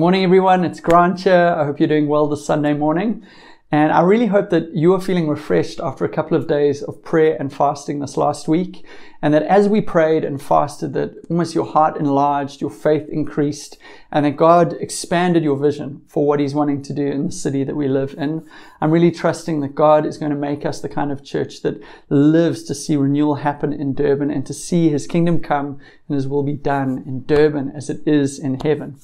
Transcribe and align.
morning, 0.00 0.24
everyone. 0.24 0.64
It's 0.64 0.80
Grant 0.80 1.20
here. 1.20 1.54
I 1.58 1.66
hope 1.66 1.78
you're 1.78 1.86
doing 1.86 2.08
well 2.08 2.26
this 2.26 2.46
Sunday 2.46 2.72
morning. 2.72 3.22
And 3.70 3.92
I 3.92 4.00
really 4.00 4.28
hope 4.28 4.48
that 4.48 4.74
you 4.74 4.94
are 4.94 5.00
feeling 5.00 5.28
refreshed 5.28 5.78
after 5.78 6.06
a 6.06 6.08
couple 6.08 6.38
of 6.38 6.48
days 6.48 6.82
of 6.82 7.04
prayer 7.04 7.36
and 7.38 7.52
fasting 7.52 8.00
this 8.00 8.16
last 8.16 8.48
week. 8.48 8.82
And 9.20 9.34
that 9.34 9.42
as 9.42 9.68
we 9.68 9.82
prayed 9.82 10.24
and 10.24 10.40
fasted, 10.40 10.94
that 10.94 11.22
almost 11.28 11.54
your 11.54 11.66
heart 11.66 11.98
enlarged, 11.98 12.62
your 12.62 12.70
faith 12.70 13.10
increased, 13.10 13.76
and 14.10 14.24
that 14.24 14.38
God 14.38 14.72
expanded 14.80 15.44
your 15.44 15.58
vision 15.58 16.00
for 16.08 16.26
what 16.26 16.40
He's 16.40 16.54
wanting 16.54 16.80
to 16.80 16.94
do 16.94 17.06
in 17.06 17.26
the 17.26 17.32
city 17.32 17.62
that 17.62 17.76
we 17.76 17.86
live 17.86 18.14
in. 18.16 18.48
I'm 18.80 18.92
really 18.92 19.10
trusting 19.10 19.60
that 19.60 19.74
God 19.74 20.06
is 20.06 20.16
going 20.16 20.32
to 20.32 20.38
make 20.38 20.64
us 20.64 20.80
the 20.80 20.88
kind 20.88 21.12
of 21.12 21.22
church 21.22 21.60
that 21.60 21.78
lives 22.08 22.62
to 22.62 22.74
see 22.74 22.96
renewal 22.96 23.34
happen 23.34 23.74
in 23.74 23.92
Durban 23.92 24.30
and 24.30 24.46
to 24.46 24.54
see 24.54 24.88
His 24.88 25.06
kingdom 25.06 25.40
come 25.40 25.78
and 26.08 26.14
His 26.14 26.26
will 26.26 26.42
be 26.42 26.56
done 26.56 27.04
in 27.06 27.24
Durban 27.26 27.72
as 27.76 27.90
it 27.90 28.00
is 28.06 28.38
in 28.38 28.60
heaven. 28.60 28.98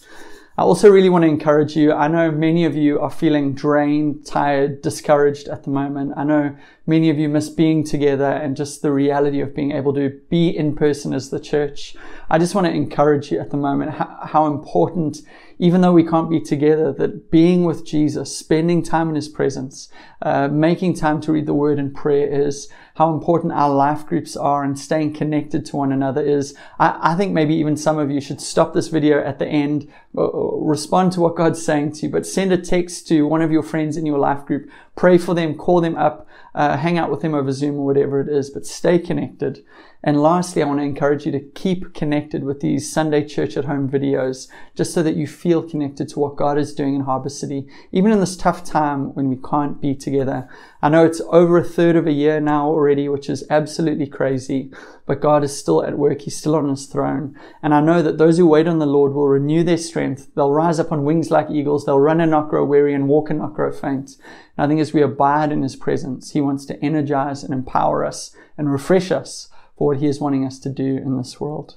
I 0.58 0.62
also 0.62 0.90
really 0.90 1.10
want 1.10 1.22
to 1.22 1.28
encourage 1.28 1.76
you. 1.76 1.92
I 1.92 2.08
know 2.08 2.30
many 2.30 2.64
of 2.64 2.74
you 2.74 2.98
are 2.98 3.10
feeling 3.10 3.52
drained, 3.52 4.24
tired, 4.24 4.80
discouraged 4.80 5.48
at 5.48 5.64
the 5.64 5.70
moment. 5.70 6.14
I 6.16 6.24
know 6.24 6.56
many 6.86 7.10
of 7.10 7.18
you 7.18 7.28
miss 7.28 7.50
being 7.50 7.84
together 7.84 8.24
and 8.24 8.56
just 8.56 8.80
the 8.80 8.90
reality 8.90 9.42
of 9.42 9.54
being 9.54 9.72
able 9.72 9.92
to 9.92 10.18
be 10.30 10.48
in 10.48 10.74
person 10.74 11.12
as 11.12 11.28
the 11.28 11.40
church. 11.40 11.94
I 12.28 12.38
just 12.38 12.54
want 12.54 12.66
to 12.66 12.72
encourage 12.72 13.30
you 13.30 13.38
at 13.38 13.50
the 13.50 13.56
moment 13.56 13.92
how, 13.92 14.18
how 14.22 14.46
important, 14.46 15.18
even 15.58 15.80
though 15.80 15.92
we 15.92 16.04
can't 16.04 16.28
be 16.28 16.40
together, 16.40 16.92
that 16.92 17.30
being 17.30 17.64
with 17.64 17.86
Jesus, 17.86 18.36
spending 18.36 18.82
time 18.82 19.08
in 19.08 19.14
his 19.14 19.28
presence, 19.28 19.88
uh, 20.22 20.48
making 20.48 20.94
time 20.94 21.20
to 21.20 21.32
read 21.32 21.46
the 21.46 21.54
word 21.54 21.78
and 21.78 21.94
prayer 21.94 22.26
is 22.26 22.68
how 22.96 23.12
important 23.12 23.52
our 23.52 23.72
life 23.72 24.06
groups 24.06 24.36
are 24.36 24.64
and 24.64 24.78
staying 24.78 25.12
connected 25.12 25.64
to 25.66 25.76
one 25.76 25.92
another 25.92 26.22
is. 26.22 26.56
I, 26.78 27.12
I 27.12 27.14
think 27.14 27.32
maybe 27.32 27.54
even 27.54 27.76
some 27.76 27.98
of 27.98 28.10
you 28.10 28.20
should 28.20 28.40
stop 28.40 28.74
this 28.74 28.88
video 28.88 29.22
at 29.22 29.38
the 29.38 29.46
end, 29.46 29.88
respond 30.12 31.12
to 31.12 31.20
what 31.20 31.36
God's 31.36 31.64
saying 31.64 31.92
to 31.92 32.06
you, 32.06 32.08
but 32.08 32.26
send 32.26 32.52
a 32.52 32.58
text 32.58 33.06
to 33.08 33.26
one 33.26 33.42
of 33.42 33.52
your 33.52 33.62
friends 33.62 33.96
in 33.96 34.06
your 34.06 34.18
life 34.18 34.44
group, 34.46 34.68
pray 34.96 35.18
for 35.18 35.34
them, 35.34 35.54
call 35.54 35.80
them 35.80 35.96
up, 35.96 36.26
uh, 36.54 36.76
hang 36.78 36.96
out 36.96 37.10
with 37.10 37.20
them 37.20 37.34
over 37.34 37.52
Zoom 37.52 37.76
or 37.76 37.84
whatever 37.84 38.20
it 38.20 38.28
is, 38.28 38.50
but 38.50 38.66
stay 38.66 38.98
connected. 38.98 39.62
And 40.02 40.22
lastly, 40.22 40.62
I 40.62 40.66
want 40.66 40.78
to 40.78 40.84
encourage 40.84 41.26
you 41.26 41.32
to 41.32 41.40
keep 41.40 41.92
connected 41.92 42.44
with 42.44 42.60
these 42.60 42.90
Sunday 42.90 43.26
Church 43.26 43.56
at 43.56 43.64
Home 43.64 43.90
videos, 43.90 44.48
just 44.74 44.94
so 44.94 45.02
that 45.02 45.16
you 45.16 45.26
feel 45.26 45.68
connected 45.68 46.08
to 46.10 46.20
what 46.20 46.36
God 46.36 46.58
is 46.58 46.74
doing 46.74 46.94
in 46.94 47.00
Harbour 47.02 47.28
City, 47.28 47.66
even 47.92 48.12
in 48.12 48.20
this 48.20 48.36
tough 48.36 48.64
time 48.64 49.14
when 49.14 49.28
we 49.28 49.36
can't 49.36 49.80
be 49.80 49.94
together. 49.94 50.48
I 50.80 50.90
know 50.90 51.04
it's 51.04 51.22
over 51.30 51.58
a 51.58 51.64
third 51.64 51.96
of 51.96 52.06
a 52.06 52.12
year 52.12 52.40
now 52.40 52.68
already, 52.68 53.08
which 53.08 53.28
is 53.28 53.44
absolutely 53.50 54.06
crazy, 54.06 54.70
but 55.06 55.20
God 55.20 55.42
is 55.42 55.58
still 55.58 55.82
at 55.82 55.98
work. 55.98 56.22
He's 56.22 56.36
still 56.36 56.54
on 56.54 56.68
his 56.68 56.86
throne. 56.86 57.36
And 57.62 57.74
I 57.74 57.80
know 57.80 58.00
that 58.02 58.18
those 58.18 58.38
who 58.38 58.46
wait 58.46 58.68
on 58.68 58.78
the 58.78 58.86
Lord 58.86 59.12
will 59.12 59.28
renew 59.28 59.64
their 59.64 59.76
strength. 59.76 60.28
They'll 60.36 60.52
rise 60.52 60.78
up 60.78 60.92
on 60.92 61.04
wings 61.04 61.30
like 61.30 61.50
eagles. 61.50 61.84
They'll 61.84 61.98
run 61.98 62.20
and 62.20 62.30
not 62.30 62.48
grow 62.48 62.64
weary 62.64 62.94
and 62.94 63.08
walk 63.08 63.30
and 63.30 63.40
not 63.40 63.54
grow 63.54 63.72
faint. 63.72 64.12
And 64.56 64.64
I 64.64 64.68
think 64.68 64.80
as 64.80 64.92
we 64.92 65.02
abide 65.02 65.52
in 65.52 65.62
his 65.62 65.76
presence, 65.76 66.32
he 66.32 66.40
wants 66.40 66.64
to 66.66 66.84
energize 66.84 67.44
and 67.44 67.52
empower 67.52 68.04
us 68.04 68.34
and 68.56 68.70
refresh 68.70 69.10
us 69.10 69.48
for 69.76 69.88
what 69.88 69.98
He 69.98 70.06
is 70.06 70.20
wanting 70.20 70.44
us 70.44 70.58
to 70.60 70.70
do 70.70 70.96
in 70.96 71.16
this 71.16 71.40
world. 71.40 71.76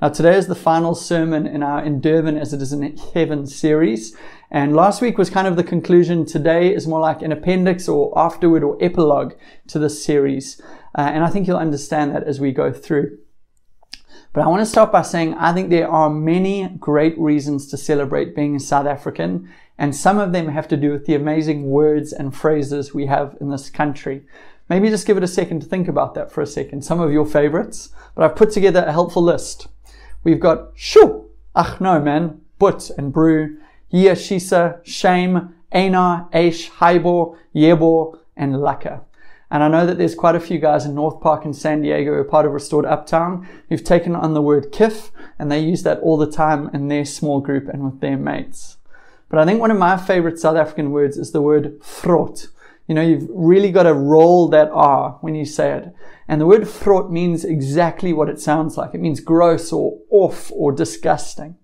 Now, 0.00 0.08
today 0.08 0.36
is 0.36 0.46
the 0.46 0.54
final 0.54 0.94
sermon 0.94 1.46
in 1.46 1.62
our 1.62 1.82
In 1.82 2.00
Durban 2.00 2.38
as 2.38 2.52
it 2.52 2.62
is 2.62 2.72
in 2.72 2.96
Heaven 3.14 3.46
series. 3.46 4.16
And 4.50 4.76
last 4.76 5.02
week 5.02 5.18
was 5.18 5.28
kind 5.28 5.48
of 5.48 5.56
the 5.56 5.64
conclusion. 5.64 6.24
Today 6.24 6.72
is 6.72 6.86
more 6.86 7.00
like 7.00 7.20
an 7.20 7.32
appendix 7.32 7.88
or 7.88 8.16
afterword 8.16 8.62
or 8.62 8.78
epilogue 8.80 9.34
to 9.66 9.78
this 9.78 10.02
series. 10.02 10.60
Uh, 10.96 11.10
and 11.12 11.24
I 11.24 11.30
think 11.30 11.46
you'll 11.46 11.56
understand 11.56 12.14
that 12.14 12.22
as 12.22 12.40
we 12.40 12.52
go 12.52 12.72
through. 12.72 13.18
But 14.32 14.44
I 14.44 14.48
want 14.48 14.60
to 14.60 14.66
start 14.66 14.92
by 14.92 15.02
saying 15.02 15.34
I 15.34 15.52
think 15.52 15.70
there 15.70 15.88
are 15.88 16.10
many 16.10 16.68
great 16.78 17.18
reasons 17.18 17.66
to 17.68 17.76
celebrate 17.76 18.36
being 18.36 18.56
a 18.56 18.60
South 18.60 18.86
African, 18.86 19.48
and 19.78 19.96
some 19.96 20.18
of 20.18 20.32
them 20.32 20.48
have 20.48 20.68
to 20.68 20.76
do 20.76 20.92
with 20.92 21.06
the 21.06 21.14
amazing 21.14 21.70
words 21.70 22.12
and 22.12 22.36
phrases 22.36 22.92
we 22.92 23.06
have 23.06 23.36
in 23.40 23.50
this 23.50 23.70
country. 23.70 24.26
Maybe 24.68 24.90
just 24.90 25.06
give 25.06 25.16
it 25.16 25.22
a 25.22 25.28
second 25.28 25.60
to 25.60 25.66
think 25.66 25.88
about 25.88 26.14
that 26.14 26.30
for 26.30 26.42
a 26.42 26.46
second. 26.46 26.82
Some 26.84 27.00
of 27.00 27.10
your 27.10 27.24
favorites, 27.24 27.88
but 28.14 28.24
I've 28.24 28.36
put 28.36 28.50
together 28.50 28.84
a 28.84 28.92
helpful 28.92 29.22
list. 29.22 29.68
We've 30.24 30.40
got 30.40 30.72
shoo, 30.74 31.30
ach 31.56 31.80
no 31.80 32.00
man, 32.00 32.42
but 32.58 32.90
and 32.98 33.12
brew, 33.12 33.56
yia 33.90 34.12
shisa, 34.12 34.84
shame, 34.84 35.54
ana, 35.72 36.28
aish, 36.34 36.70
haibo, 36.72 37.36
yebo, 37.54 38.18
and 38.36 38.56
laka. 38.56 39.00
And 39.50 39.62
I 39.62 39.68
know 39.68 39.86
that 39.86 39.96
there's 39.96 40.14
quite 40.14 40.34
a 40.34 40.40
few 40.40 40.58
guys 40.58 40.84
in 40.84 40.94
North 40.94 41.20
Park 41.20 41.44
in 41.44 41.54
San 41.54 41.80
Diego 41.80 42.12
who 42.12 42.18
are 42.18 42.24
part 42.24 42.44
of 42.44 42.52
Restored 42.52 42.84
Uptown 42.84 43.48
who've 43.68 43.82
taken 43.82 44.14
on 44.14 44.34
the 44.34 44.42
word 44.42 44.72
kif 44.72 45.10
and 45.38 45.50
they 45.50 45.60
use 45.60 45.82
that 45.84 46.00
all 46.00 46.18
the 46.18 46.30
time 46.30 46.70
in 46.74 46.88
their 46.88 47.04
small 47.04 47.40
group 47.40 47.68
and 47.68 47.82
with 47.82 48.00
their 48.00 48.18
mates. 48.18 48.76
But 49.30 49.38
I 49.38 49.44
think 49.44 49.60
one 49.60 49.70
of 49.70 49.78
my 49.78 49.96
favorite 49.96 50.38
South 50.38 50.56
African 50.56 50.90
words 50.90 51.16
is 51.16 51.32
the 51.32 51.42
word 51.42 51.80
vrot. 51.80 52.48
You 52.86 52.94
know, 52.94 53.02
you've 53.02 53.28
really 53.30 53.70
got 53.70 53.82
to 53.82 53.92
roll 53.92 54.48
that 54.48 54.70
R 54.70 55.18
when 55.20 55.34
you 55.34 55.44
say 55.44 55.72
it. 55.72 55.94
And 56.26 56.40
the 56.40 56.46
word 56.46 56.62
vrot 56.62 57.10
means 57.10 57.44
exactly 57.44 58.12
what 58.12 58.28
it 58.28 58.40
sounds 58.40 58.76
like. 58.76 58.94
It 58.94 59.00
means 59.00 59.20
gross 59.20 59.72
or 59.72 59.98
off 60.10 60.50
or 60.52 60.72
disgusting. 60.72 61.56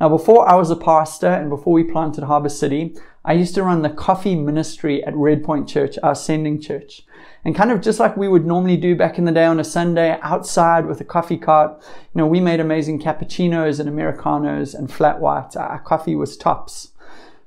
Now, 0.00 0.08
before 0.08 0.48
I 0.48 0.56
was 0.56 0.70
a 0.70 0.76
pastor 0.76 1.28
and 1.28 1.48
before 1.48 1.72
we 1.72 1.84
planted 1.84 2.24
Harbour 2.24 2.50
City, 2.50 2.94
I 3.24 3.32
used 3.32 3.54
to 3.54 3.62
run 3.62 3.82
the 3.82 3.90
coffee 3.90 4.34
ministry 4.34 5.02
at 5.04 5.16
Red 5.16 5.42
Point 5.42 5.68
Church, 5.68 5.98
our 6.02 6.14
sending 6.14 6.60
church. 6.60 7.02
And 7.46 7.54
kind 7.54 7.70
of 7.70 7.80
just 7.80 8.00
like 8.00 8.16
we 8.16 8.26
would 8.26 8.44
normally 8.44 8.76
do 8.76 8.96
back 8.96 9.18
in 9.18 9.24
the 9.24 9.30
day 9.30 9.44
on 9.44 9.60
a 9.60 9.64
Sunday 9.64 10.18
outside 10.20 10.84
with 10.84 11.00
a 11.00 11.04
coffee 11.04 11.36
cart, 11.36 11.80
you 11.80 12.18
know, 12.18 12.26
we 12.26 12.40
made 12.40 12.58
amazing 12.58 13.00
cappuccinos 13.00 13.78
and 13.78 13.88
Americanos 13.88 14.74
and 14.74 14.92
flat 14.92 15.20
whites. 15.20 15.54
Our 15.54 15.78
coffee 15.78 16.16
was 16.16 16.36
tops. 16.36 16.88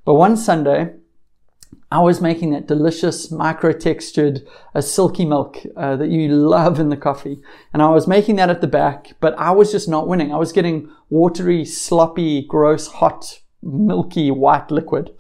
But 0.06 0.14
one 0.14 0.38
Sunday, 0.38 0.94
I 1.92 2.00
was 2.00 2.22
making 2.22 2.52
that 2.52 2.66
delicious 2.66 3.30
micro 3.30 3.74
textured 3.74 4.48
uh, 4.74 4.80
silky 4.80 5.26
milk 5.26 5.58
uh, 5.76 5.98
that 5.98 6.08
you 6.08 6.30
love 6.30 6.80
in 6.80 6.88
the 6.88 6.96
coffee. 6.96 7.42
And 7.74 7.82
I 7.82 7.90
was 7.90 8.08
making 8.08 8.38
that 8.38 8.50
at 8.50 8.62
the 8.62 8.68
back, 8.68 9.18
but 9.20 9.38
I 9.38 9.52
was 9.52 9.70
just 9.70 9.90
not 9.90 10.08
winning. 10.08 10.34
I 10.34 10.38
was 10.38 10.54
getting 10.54 10.90
watery, 11.10 11.66
sloppy, 11.66 12.46
gross, 12.48 12.88
hot, 12.88 13.42
milky, 13.62 14.32
white 14.32 14.72
liquid. 14.72 15.12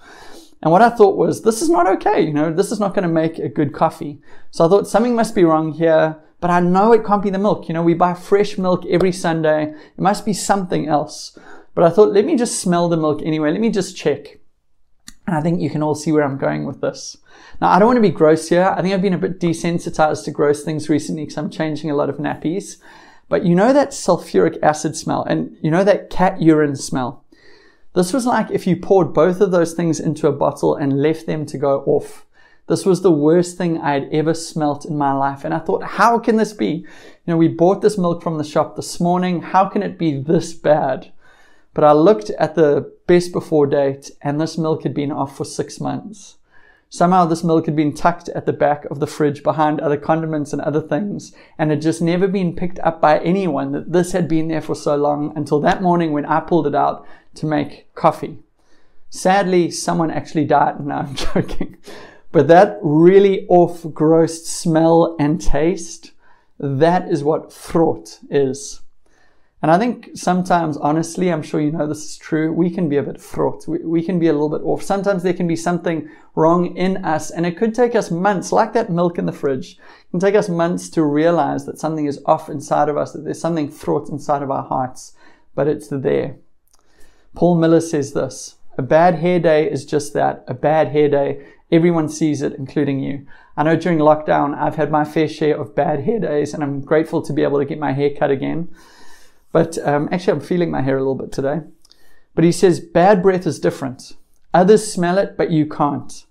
And 0.61 0.71
what 0.71 0.81
I 0.81 0.89
thought 0.89 1.15
was, 1.15 1.41
this 1.41 1.61
is 1.61 1.69
not 1.69 1.87
okay. 1.87 2.21
You 2.21 2.33
know, 2.33 2.51
this 2.51 2.71
is 2.71 2.79
not 2.79 2.93
going 2.93 3.03
to 3.03 3.09
make 3.09 3.39
a 3.39 3.47
good 3.47 3.73
coffee. 3.73 4.19
So 4.51 4.65
I 4.65 4.69
thought 4.69 4.87
something 4.87 5.15
must 5.15 5.35
be 5.35 5.45
wrong 5.45 5.71
here, 5.71 6.17
but 6.41 6.49
I 6.49 6.59
know 6.59 6.91
it 6.91 7.05
can't 7.05 7.23
be 7.23 7.29
the 7.29 7.37
milk. 7.37 7.67
You 7.67 7.73
know, 7.73 7.83
we 7.83 7.93
buy 7.93 8.13
fresh 8.13 8.57
milk 8.57 8.85
every 8.85 9.11
Sunday. 9.11 9.73
It 9.73 10.01
must 10.01 10.25
be 10.25 10.33
something 10.33 10.87
else. 10.87 11.37
But 11.75 11.85
I 11.85 11.89
thought, 11.89 12.11
let 12.11 12.25
me 12.25 12.35
just 12.35 12.59
smell 12.59 12.89
the 12.89 12.97
milk 12.97 13.21
anyway. 13.23 13.51
Let 13.51 13.61
me 13.61 13.69
just 13.69 13.95
check. 13.95 14.39
And 15.27 15.37
I 15.37 15.41
think 15.41 15.61
you 15.61 15.69
can 15.69 15.83
all 15.83 15.95
see 15.95 16.11
where 16.11 16.23
I'm 16.23 16.37
going 16.37 16.65
with 16.65 16.81
this. 16.81 17.15
Now, 17.61 17.69
I 17.69 17.79
don't 17.79 17.87
want 17.87 17.97
to 17.97 18.01
be 18.01 18.09
gross 18.09 18.49
here. 18.49 18.73
I 18.75 18.81
think 18.81 18.93
I've 18.93 19.01
been 19.01 19.13
a 19.13 19.17
bit 19.17 19.39
desensitized 19.39 20.25
to 20.25 20.31
gross 20.31 20.63
things 20.63 20.89
recently 20.89 21.23
because 21.23 21.37
I'm 21.37 21.49
changing 21.49 21.91
a 21.91 21.95
lot 21.95 22.09
of 22.09 22.17
nappies. 22.17 22.77
But 23.29 23.45
you 23.45 23.53
know 23.53 23.71
that 23.71 23.91
sulfuric 23.91 24.57
acid 24.63 24.95
smell 24.95 25.23
and 25.23 25.55
you 25.61 25.69
know 25.69 25.83
that 25.83 26.09
cat 26.09 26.41
urine 26.41 26.75
smell? 26.75 27.23
This 27.95 28.13
was 28.13 28.25
like 28.25 28.51
if 28.51 28.67
you 28.67 28.75
poured 28.75 29.13
both 29.13 29.41
of 29.41 29.51
those 29.51 29.73
things 29.73 29.99
into 29.99 30.27
a 30.27 30.31
bottle 30.31 30.75
and 30.75 31.01
left 31.01 31.25
them 31.25 31.45
to 31.47 31.57
go 31.57 31.81
off. 31.85 32.25
This 32.67 32.85
was 32.85 33.01
the 33.01 33.11
worst 33.11 33.57
thing 33.57 33.79
I 33.79 33.93
had 33.93 34.09
ever 34.11 34.35
smelt 34.35 34.85
in 34.85 34.95
my 34.95 35.11
life. 35.11 35.43
And 35.43 35.55
I 35.55 35.59
thought, 35.59 35.83
how 35.83 36.19
can 36.19 36.35
this 36.35 36.53
be? 36.53 36.65
You 36.65 36.85
know, 37.25 37.37
we 37.37 37.47
bought 37.47 37.81
this 37.81 37.97
milk 37.97 38.21
from 38.21 38.37
the 38.37 38.43
shop 38.43 38.75
this 38.75 38.99
morning. 38.99 39.41
How 39.41 39.65
can 39.65 39.81
it 39.81 39.97
be 39.97 40.21
this 40.21 40.53
bad? 40.53 41.11
But 41.73 41.83
I 41.83 41.93
looked 41.93 42.29
at 42.31 42.55
the 42.55 42.93
best 43.07 43.31
before 43.31 43.65
date 43.65 44.11
and 44.21 44.39
this 44.39 44.57
milk 44.57 44.83
had 44.83 44.93
been 44.93 45.11
off 45.11 45.35
for 45.35 45.45
six 45.45 45.79
months. 45.79 46.37
Somehow 46.91 47.25
this 47.25 47.43
milk 47.43 47.67
had 47.67 47.75
been 47.75 47.93
tucked 47.93 48.29
at 48.29 48.47
the 48.47 48.53
back 48.53 48.85
of 48.85 48.99
the 48.99 49.05
fridge 49.05 49.43
behind 49.43 49.79
other 49.79 49.97
condiments 49.97 50.53
and 50.53 50.61
other 50.61 50.81
things 50.81 51.33
and 51.57 51.69
had 51.69 51.83
just 51.83 52.01
never 52.01 52.27
been 52.27 52.55
picked 52.55 52.79
up 52.79 52.99
by 52.99 53.19
anyone 53.19 53.71
that 53.73 53.91
this 53.91 54.11
had 54.11 54.27
been 54.27 54.47
there 54.47 54.61
for 54.61 54.73
so 54.73 54.95
long 54.95 55.31
until 55.35 55.59
that 55.59 55.83
morning 55.83 56.13
when 56.13 56.25
I 56.25 56.39
pulled 56.39 56.65
it 56.65 56.73
out 56.73 57.05
to 57.35 57.45
make 57.45 57.93
coffee. 57.93 58.39
Sadly, 59.11 59.69
someone 59.69 60.09
actually 60.09 60.45
died. 60.45 60.79
No, 60.83 60.95
I'm 60.95 61.15
joking. 61.15 61.77
But 62.31 62.47
that 62.47 62.79
really 62.81 63.45
off 63.47 63.85
gross 63.93 64.47
smell 64.47 65.15
and 65.19 65.39
taste, 65.39 66.11
that 66.59 67.07
is 67.07 67.23
what 67.23 67.49
vrot 67.49 68.19
is. 68.31 68.81
And 69.61 69.71
I 69.71 69.77
think 69.77 70.11
sometimes, 70.15 70.77
honestly, 70.77 71.29
I'm 71.29 71.43
sure 71.43 71.59
you 71.59 71.71
know 71.71 71.85
this 71.85 72.05
is 72.05 72.17
true, 72.17 72.53
we 72.53 72.69
can 72.69 72.87
be 72.87 72.95
a 72.95 73.03
bit 73.03 73.17
vrot. 73.17 73.67
We, 73.67 73.79
we, 73.79 74.01
can 74.01 74.17
be 74.17 74.27
a 74.27 74.31
little 74.31 74.49
bit 74.49 74.61
off. 74.63 74.81
Sometimes 74.81 75.21
there 75.21 75.33
can 75.33 75.47
be 75.47 75.57
something 75.57 76.09
wrong 76.33 76.77
in 76.77 77.03
us, 77.03 77.29
and 77.29 77.45
it 77.45 77.57
could 77.57 77.75
take 77.75 77.93
us 77.93 78.09
months, 78.09 78.53
like 78.53 78.71
that 78.73 78.89
milk 78.89 79.17
in 79.17 79.25
the 79.25 79.33
fridge. 79.33 79.73
It 79.73 80.11
can 80.11 80.21
take 80.21 80.35
us 80.35 80.47
months 80.47 80.89
to 80.91 81.03
realize 81.03 81.65
that 81.65 81.77
something 81.77 82.05
is 82.05 82.21
off 82.25 82.49
inside 82.49 82.87
of 82.87 82.95
us, 82.95 83.11
that 83.11 83.25
there's 83.25 83.41
something 83.41 83.69
vrot 83.69 84.09
inside 84.09 84.43
of 84.43 84.49
our 84.49 84.63
hearts, 84.63 85.13
but 85.55 85.67
it's 85.67 85.89
there. 85.89 86.37
Paul 87.35 87.55
Miller 87.55 87.81
says 87.81 88.13
this 88.13 88.55
A 88.77 88.81
bad 88.81 89.15
hair 89.15 89.41
day 89.41 89.69
is 89.69 89.85
just 89.85 90.13
that, 90.13 90.45
a 90.47 90.53
bad 90.53 90.89
hair 90.89 91.09
day. 91.09 91.45
Everyone 91.69 92.07
sees 92.07 92.41
it, 92.41 92.53
including 92.53 93.01
you. 93.01 93.27
I 93.57 93.63
know 93.63 93.75
during 93.75 93.99
lockdown, 93.99 94.57
I've 94.57 94.77
had 94.77 94.89
my 94.89 95.03
fair 95.03 95.27
share 95.27 95.59
of 95.59 95.75
bad 95.75 96.05
hair 96.05 96.19
days, 96.19 96.53
and 96.53 96.63
I'm 96.63 96.79
grateful 96.79 97.21
to 97.23 97.33
be 97.33 97.43
able 97.43 97.59
to 97.59 97.65
get 97.65 97.77
my 97.77 97.91
hair 97.91 98.09
cut 98.17 98.31
again. 98.31 98.69
But 99.51 99.77
um, 99.79 100.09
actually, 100.11 100.33
I'm 100.33 100.41
feeling 100.41 100.71
my 100.71 100.81
hair 100.81 100.97
a 100.97 101.01
little 101.01 101.15
bit 101.15 101.31
today. 101.31 101.61
But 102.35 102.43
he 102.43 102.51
says 102.51 102.79
bad 102.79 103.21
breath 103.21 103.47
is 103.47 103.59
different. 103.59 104.13
Others 104.53 104.91
smell 104.91 105.17
it, 105.17 105.35
but 105.37 105.51
you 105.51 105.65
can't. 105.65 106.25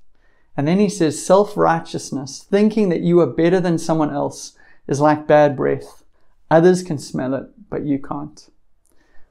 And 0.57 0.67
then 0.67 0.79
he 0.79 0.89
says 0.89 1.25
self 1.25 1.57
righteousness, 1.57 2.45
thinking 2.49 2.89
that 2.89 3.01
you 3.01 3.21
are 3.21 3.27
better 3.27 3.61
than 3.61 3.79
someone 3.79 4.13
else, 4.13 4.57
is 4.87 5.01
like 5.01 5.27
bad 5.27 5.57
breath. 5.57 6.03
Others 6.51 6.83
can 6.83 6.99
smell 6.99 7.35
it, 7.35 7.45
but 7.69 7.85
you 7.85 7.99
can't. 7.99 8.49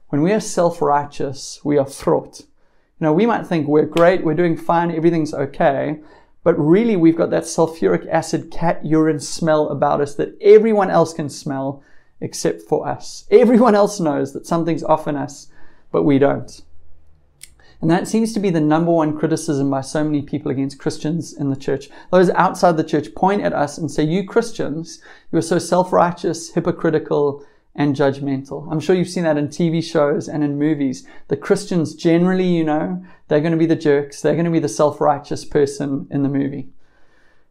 When 0.08 0.22
we 0.22 0.32
are 0.32 0.40
self 0.40 0.80
righteous, 0.80 1.60
we 1.64 1.76
are 1.76 1.84
vrot. 1.84 2.40
You 2.40 3.04
know, 3.04 3.12
we 3.12 3.26
might 3.26 3.46
think 3.46 3.68
we're 3.68 3.84
great, 3.84 4.24
we're 4.24 4.34
doing 4.34 4.56
fine, 4.56 4.90
everything's 4.90 5.34
okay, 5.34 6.00
but 6.42 6.54
really 6.58 6.96
we've 6.96 7.16
got 7.16 7.30
that 7.30 7.42
sulfuric 7.44 8.08
acid 8.08 8.50
cat 8.50 8.84
urine 8.84 9.20
smell 9.20 9.68
about 9.68 10.00
us 10.00 10.14
that 10.14 10.36
everyone 10.40 10.90
else 10.90 11.12
can 11.12 11.28
smell 11.28 11.82
except 12.20 12.62
for 12.62 12.86
us. 12.86 13.24
Everyone 13.30 13.74
else 13.74 14.00
knows 14.00 14.32
that 14.32 14.46
something's 14.46 14.82
off 14.82 15.06
in 15.06 15.16
us, 15.16 15.48
but 15.92 16.02
we 16.02 16.18
don't. 16.18 16.62
And 17.80 17.90
that 17.90 18.08
seems 18.08 18.32
to 18.32 18.40
be 18.40 18.50
the 18.50 18.60
number 18.60 18.90
one 18.90 19.16
criticism 19.16 19.70
by 19.70 19.82
so 19.82 20.02
many 20.02 20.22
people 20.22 20.50
against 20.50 20.80
Christians 20.80 21.32
in 21.32 21.50
the 21.50 21.56
church. 21.56 21.88
Those 22.10 22.30
outside 22.30 22.76
the 22.76 22.82
church 22.82 23.14
point 23.14 23.42
at 23.42 23.52
us 23.52 23.78
and 23.78 23.90
say, 23.90 24.02
You 24.02 24.24
Christians, 24.24 25.00
you 25.30 25.38
are 25.38 25.42
so 25.42 25.60
self 25.60 25.92
righteous, 25.92 26.50
hypocritical, 26.54 27.44
and 27.76 27.94
judgmental. 27.94 28.70
I'm 28.70 28.80
sure 28.80 28.96
you've 28.96 29.08
seen 29.08 29.22
that 29.22 29.38
in 29.38 29.48
TV 29.48 29.82
shows 29.82 30.28
and 30.28 30.42
in 30.42 30.58
movies. 30.58 31.06
The 31.28 31.36
Christians 31.36 31.94
generally, 31.94 32.48
you 32.48 32.64
know, 32.64 33.04
they're 33.28 33.40
going 33.40 33.52
to 33.52 33.58
be 33.58 33.66
the 33.66 33.76
jerks, 33.76 34.20
they're 34.20 34.34
going 34.34 34.44
to 34.44 34.50
be 34.50 34.58
the 34.58 34.68
self 34.68 35.00
righteous 35.00 35.44
person 35.44 36.08
in 36.10 36.24
the 36.24 36.28
movie. 36.28 36.70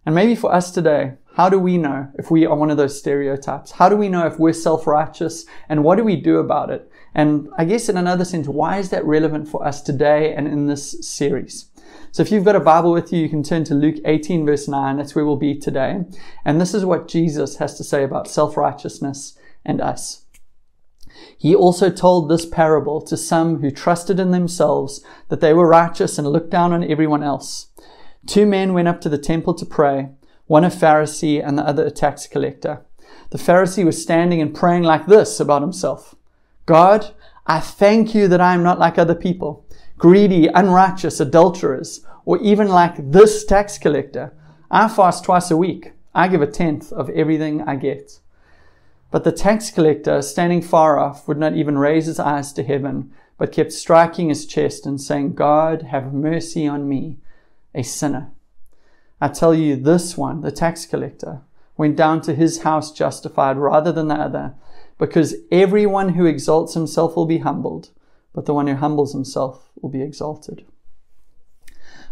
And 0.05 0.13
maybe 0.13 0.35
for 0.35 0.53
us 0.53 0.71
today, 0.71 1.13
how 1.37 1.49
do 1.49 1.59
we 1.59 1.77
know 1.77 2.11
if 2.15 2.31
we 2.31 2.47
are 2.47 2.55
one 2.55 2.71
of 2.71 2.77
those 2.77 2.97
stereotypes? 2.97 3.69
How 3.73 3.89
do 3.89 3.95
we 3.95 4.09
know 4.09 4.25
if 4.25 4.39
we're 4.39 4.53
self 4.53 4.87
righteous 4.87 5.45
and 5.69 5.83
what 5.83 5.97
do 5.97 6.03
we 6.03 6.15
do 6.15 6.39
about 6.39 6.71
it? 6.71 6.91
And 7.13 7.47
I 7.55 7.63
guess 7.63 7.89
in 7.89 7.95
another 7.95 8.25
sense, 8.25 8.47
why 8.47 8.79
is 8.79 8.89
that 8.89 9.05
relevant 9.05 9.47
for 9.47 9.63
us 9.63 9.83
today 9.83 10.33
and 10.33 10.47
in 10.47 10.65
this 10.65 10.95
series? 11.07 11.69
So 12.11 12.23
if 12.23 12.31
you've 12.31 12.43
got 12.43 12.55
a 12.55 12.59
Bible 12.59 12.91
with 12.91 13.13
you, 13.13 13.21
you 13.21 13.29
can 13.29 13.43
turn 13.43 13.63
to 13.65 13.75
Luke 13.75 13.97
18 14.03 14.47
verse 14.47 14.67
9. 14.67 14.97
That's 14.97 15.13
where 15.13 15.27
we'll 15.27 15.35
be 15.35 15.55
today. 15.55 16.05
And 16.43 16.59
this 16.59 16.73
is 16.73 16.83
what 16.83 17.07
Jesus 17.07 17.57
has 17.57 17.77
to 17.77 17.83
say 17.83 18.03
about 18.03 18.27
self-righteousness 18.27 19.37
and 19.63 19.79
us. 19.79 20.25
He 21.37 21.53
also 21.53 21.91
told 21.91 22.31
this 22.31 22.47
parable 22.47 22.99
to 23.01 23.15
some 23.15 23.61
who 23.61 23.69
trusted 23.69 24.19
in 24.19 24.31
themselves 24.31 25.05
that 25.29 25.41
they 25.41 25.53
were 25.53 25.67
righteous 25.67 26.17
and 26.17 26.27
looked 26.27 26.49
down 26.49 26.73
on 26.73 26.83
everyone 26.83 27.21
else. 27.21 27.67
Two 28.25 28.47
men 28.47 28.73
went 28.73 28.87
up 28.87 28.99
to 29.01 29.09
the 29.09 29.19
temple 29.19 29.53
to 29.53 29.67
pray, 29.67 30.09
one 30.47 30.63
a 30.63 30.69
Pharisee 30.69 31.45
and 31.45 31.57
the 31.57 31.67
other 31.67 31.85
a 31.85 31.91
tax 31.91 32.25
collector. 32.27 32.81
The 33.29 33.37
Pharisee 33.37 33.85
was 33.85 34.01
standing 34.01 34.41
and 34.41 34.55
praying 34.55 34.83
like 34.83 35.05
this 35.05 35.39
about 35.39 35.61
himself. 35.61 36.15
God, 36.65 37.13
I 37.45 37.59
thank 37.59 38.15
you 38.15 38.27
that 38.27 38.41
I 38.41 38.53
am 38.53 38.63
not 38.63 38.79
like 38.79 38.97
other 38.97 39.15
people, 39.15 39.65
greedy, 39.97 40.47
unrighteous, 40.47 41.19
adulterers, 41.19 42.05
or 42.25 42.37
even 42.39 42.67
like 42.67 43.11
this 43.11 43.45
tax 43.45 43.77
collector. 43.77 44.33
I 44.69 44.87
fast 44.87 45.23
twice 45.23 45.51
a 45.51 45.57
week. 45.57 45.93
I 46.13 46.27
give 46.27 46.41
a 46.41 46.47
tenth 46.47 46.91
of 46.91 47.09
everything 47.11 47.61
I 47.61 47.75
get. 47.75 48.19
But 49.11 49.23
the 49.23 49.31
tax 49.31 49.71
collector, 49.71 50.21
standing 50.21 50.61
far 50.61 50.99
off, 50.99 51.27
would 51.27 51.37
not 51.37 51.55
even 51.55 51.77
raise 51.77 52.07
his 52.07 52.19
eyes 52.19 52.51
to 52.53 52.63
heaven, 52.63 53.11
but 53.37 53.51
kept 53.51 53.71
striking 53.71 54.29
his 54.29 54.45
chest 54.45 54.85
and 54.85 54.99
saying, 54.99 55.35
God, 55.35 55.83
have 55.83 56.13
mercy 56.13 56.67
on 56.67 56.89
me, 56.89 57.17
a 57.73 57.83
sinner. 57.83 58.31
I 59.19 59.29
tell 59.29 59.53
you, 59.53 59.75
this 59.75 60.17
one, 60.17 60.41
the 60.41 60.51
tax 60.51 60.85
collector, 60.85 61.41
went 61.75 61.95
down 61.95 62.21
to 62.21 62.35
his 62.35 62.61
house 62.61 62.91
justified 62.91 63.57
rather 63.57 63.91
than 63.91 64.07
the 64.07 64.15
other 64.15 64.55
because 64.97 65.35
everyone 65.51 66.09
who 66.09 66.25
exalts 66.25 66.73
himself 66.73 67.15
will 67.15 67.25
be 67.25 67.39
humbled, 67.39 67.89
but 68.33 68.45
the 68.45 68.53
one 68.53 68.67
who 68.67 68.75
humbles 68.75 69.13
himself 69.13 69.69
will 69.81 69.89
be 69.89 70.01
exalted. 70.01 70.65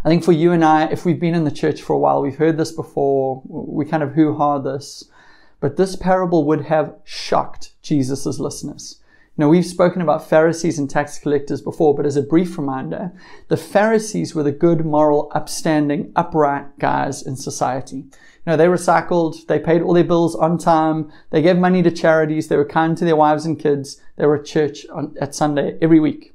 I 0.04 0.10
think 0.10 0.24
for 0.24 0.32
you 0.32 0.52
and 0.52 0.64
I, 0.64 0.86
if 0.86 1.04
we've 1.04 1.20
been 1.20 1.34
in 1.34 1.46
the 1.46 1.52
church 1.52 1.82
for 1.82 1.94
a 1.94 1.98
while, 1.98 2.22
we've 2.22 2.38
heard 2.38 2.58
this 2.58 2.72
before, 2.72 3.42
we 3.46 3.86
kind 3.86 4.04
of 4.04 4.14
hoo 4.14 4.36
ha 4.36 4.60
this, 4.60 5.06
but 5.60 5.78
this 5.78 5.96
parable 5.96 6.46
would 6.46 6.66
have 6.66 6.96
shocked 7.04 7.72
Jesus' 7.82 8.40
listeners. 8.40 9.02
Know, 9.38 9.50
we've 9.50 9.66
spoken 9.66 10.02
about 10.02 10.30
Pharisees 10.30 10.80
and 10.80 10.90
tax 10.90 11.20
collectors 11.20 11.62
before, 11.62 11.94
but 11.94 12.06
as 12.06 12.16
a 12.16 12.22
brief 12.22 12.58
reminder, 12.58 13.12
the 13.50 13.58
Pharisees 13.58 14.34
were 14.34 14.44
the 14.44 14.52
good, 14.54 14.86
moral, 14.86 15.30
upstanding, 15.36 16.14
upright 16.16 16.80
guys 16.80 17.22
in 17.22 17.36
society. 17.36 17.98
You 17.98 18.06
know, 18.48 18.56
they 18.56 18.68
recycled, 18.68 19.46
they 19.48 19.60
paid 19.60 19.82
all 19.82 19.94
their 19.94 20.06
bills 20.06 20.36
on 20.36 20.58
time, 20.58 21.12
they 21.32 21.42
gave 21.42 21.58
money 21.58 21.84
to 21.84 21.92
charities, 21.92 22.48
they 22.48 22.56
were 22.56 22.64
kind 22.64 22.98
to 22.98 23.04
their 23.04 23.18
wives 23.18 23.46
and 23.46 23.60
kids, 23.60 24.00
they 24.16 24.26
were 24.26 24.38
at 24.38 24.46
church 24.46 24.86
on, 24.88 25.14
at 25.20 25.36
Sunday 25.36 25.78
every 25.82 26.00
week. 26.00 26.34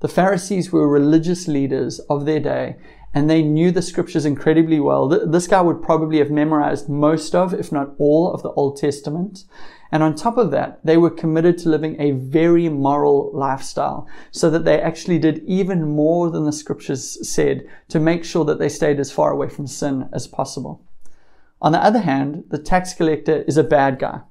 The 0.00 0.08
Pharisees 0.08 0.72
were 0.72 0.88
religious 0.88 1.46
leaders 1.46 2.00
of 2.10 2.24
their 2.24 2.40
day 2.40 2.76
and 3.14 3.30
they 3.30 3.42
knew 3.42 3.70
the 3.70 3.82
scriptures 3.82 4.24
incredibly 4.24 4.80
well. 4.80 5.06
This 5.06 5.46
guy 5.46 5.60
would 5.60 5.82
probably 5.82 6.18
have 6.18 6.30
memorized 6.30 6.88
most 6.88 7.34
of, 7.34 7.54
if 7.54 7.70
not 7.70 7.90
all, 7.98 8.32
of 8.32 8.42
the 8.42 8.50
Old 8.52 8.78
Testament. 8.78 9.44
And 9.92 10.02
on 10.02 10.14
top 10.14 10.38
of 10.38 10.50
that, 10.52 10.80
they 10.82 10.96
were 10.96 11.10
committed 11.10 11.58
to 11.58 11.68
living 11.68 12.00
a 12.00 12.12
very 12.12 12.70
moral 12.70 13.30
lifestyle 13.34 14.08
so 14.30 14.48
that 14.48 14.64
they 14.64 14.80
actually 14.80 15.18
did 15.18 15.44
even 15.44 15.86
more 15.86 16.30
than 16.30 16.46
the 16.46 16.52
scriptures 16.52 17.28
said 17.28 17.68
to 17.88 18.00
make 18.00 18.24
sure 18.24 18.46
that 18.46 18.58
they 18.58 18.70
stayed 18.70 18.98
as 18.98 19.12
far 19.12 19.30
away 19.30 19.50
from 19.50 19.66
sin 19.66 20.08
as 20.14 20.26
possible. 20.26 20.82
On 21.60 21.72
the 21.72 21.84
other 21.84 22.00
hand, 22.00 22.44
the 22.48 22.58
tax 22.58 22.94
collector 22.94 23.42
is 23.42 23.58
a 23.58 23.62
bad 23.62 23.98
guy. 23.98 24.22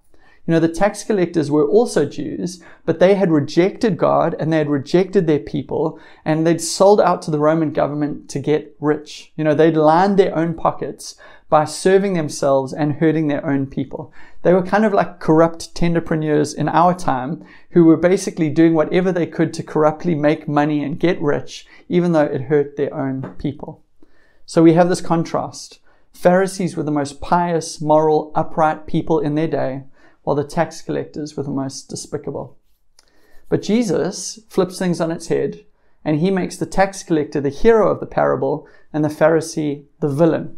You 0.48 0.56
know, 0.56 0.60
the 0.60 0.68
tax 0.68 1.04
collectors 1.04 1.52
were 1.52 1.68
also 1.68 2.06
Jews, 2.06 2.63
but 2.84 3.00
they 3.00 3.13
had 3.13 3.31
rejected 3.31 3.96
God 3.98 4.36
and 4.40 4.52
they 4.52 4.58
had 4.58 4.69
rejected 4.69 5.28
their 5.28 5.40
people 5.40 6.00
and 6.25 6.46
they'd 6.46 6.60
sold 6.60 7.00
out 7.00 7.22
to 7.22 7.31
the 7.31 7.40
Roman 7.40 7.72
government 7.72 8.28
to 8.31 8.40
get 8.40 8.75
rich. 8.80 9.31
You 9.36 9.44
know, 9.44 9.54
they'd 9.54 9.78
lined 9.78 10.18
their 10.18 10.36
own 10.36 10.56
pockets 10.56 11.16
by 11.48 11.66
serving 11.66 12.13
themselves 12.13 12.74
and 12.74 12.94
hurting 12.94 13.28
their 13.28 13.46
own 13.46 13.68
people. 13.68 14.12
They 14.43 14.53
were 14.53 14.63
kind 14.63 14.85
of 14.85 14.93
like 14.93 15.19
corrupt 15.19 15.75
tenderpreneurs 15.75 16.55
in 16.55 16.67
our 16.67 16.95
time 16.95 17.45
who 17.71 17.85
were 17.85 17.97
basically 17.97 18.49
doing 18.49 18.73
whatever 18.73 19.11
they 19.11 19.27
could 19.27 19.53
to 19.53 19.63
corruptly 19.63 20.15
make 20.15 20.47
money 20.47 20.83
and 20.83 20.99
get 20.99 21.21
rich, 21.21 21.67
even 21.89 22.11
though 22.11 22.25
it 22.25 22.41
hurt 22.41 22.75
their 22.75 22.93
own 22.93 23.35
people. 23.38 23.83
So 24.45 24.63
we 24.63 24.73
have 24.73 24.89
this 24.89 25.01
contrast. 25.01 25.79
Pharisees 26.11 26.75
were 26.75 26.83
the 26.83 26.91
most 26.91 27.21
pious, 27.21 27.79
moral, 27.79 28.31
upright 28.35 28.88
people 28.88 29.19
in 29.19 29.35
their 29.35 29.47
day, 29.47 29.83
while 30.23 30.35
the 30.35 30.43
tax 30.43 30.81
collectors 30.81 31.38
were 31.38 31.43
the 31.43 31.49
most 31.49 31.89
despicable. 31.89 32.57
But 33.47 33.61
Jesus 33.61 34.39
flips 34.49 34.79
things 34.79 34.99
on 34.99 35.11
its 35.11 35.27
head, 35.27 35.65
and 36.03 36.19
he 36.19 36.31
makes 36.31 36.57
the 36.57 36.65
tax 36.65 37.03
collector 37.03 37.39
the 37.39 37.49
hero 37.49 37.89
of 37.89 37.99
the 37.99 38.05
parable 38.05 38.67
and 38.91 39.05
the 39.05 39.10
Pharisee 39.10 39.86
the 40.00 40.10
villain. 40.10 40.57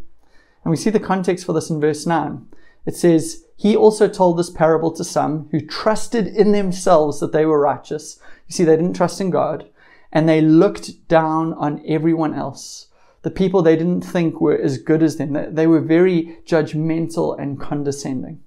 And 0.64 0.70
we 0.70 0.76
see 0.76 0.90
the 0.90 1.00
context 1.00 1.44
for 1.44 1.52
this 1.52 1.68
in 1.68 1.80
verse 1.80 2.06
9. 2.06 2.46
It 2.86 2.96
says, 2.96 3.44
He 3.56 3.76
also 3.76 4.08
told 4.08 4.38
this 4.38 4.50
parable 4.50 4.90
to 4.92 5.04
some 5.04 5.48
who 5.50 5.60
trusted 5.60 6.26
in 6.26 6.52
themselves 6.52 7.20
that 7.20 7.32
they 7.32 7.46
were 7.46 7.60
righteous. 7.60 8.18
You 8.48 8.52
see, 8.52 8.64
they 8.64 8.76
didn't 8.76 8.96
trust 8.96 9.20
in 9.20 9.30
God, 9.30 9.68
and 10.12 10.28
they 10.28 10.40
looked 10.40 11.08
down 11.08 11.54
on 11.54 11.82
everyone 11.86 12.34
else 12.34 12.88
the 13.24 13.30
people 13.30 13.62
they 13.62 13.74
didn't 13.74 14.02
think 14.02 14.38
were 14.38 14.56
as 14.56 14.76
good 14.76 15.02
as 15.02 15.16
them. 15.16 15.54
They 15.54 15.66
were 15.66 15.80
very 15.80 16.38
judgmental 16.44 17.36
and 17.40 17.58
condescending. 17.58 18.40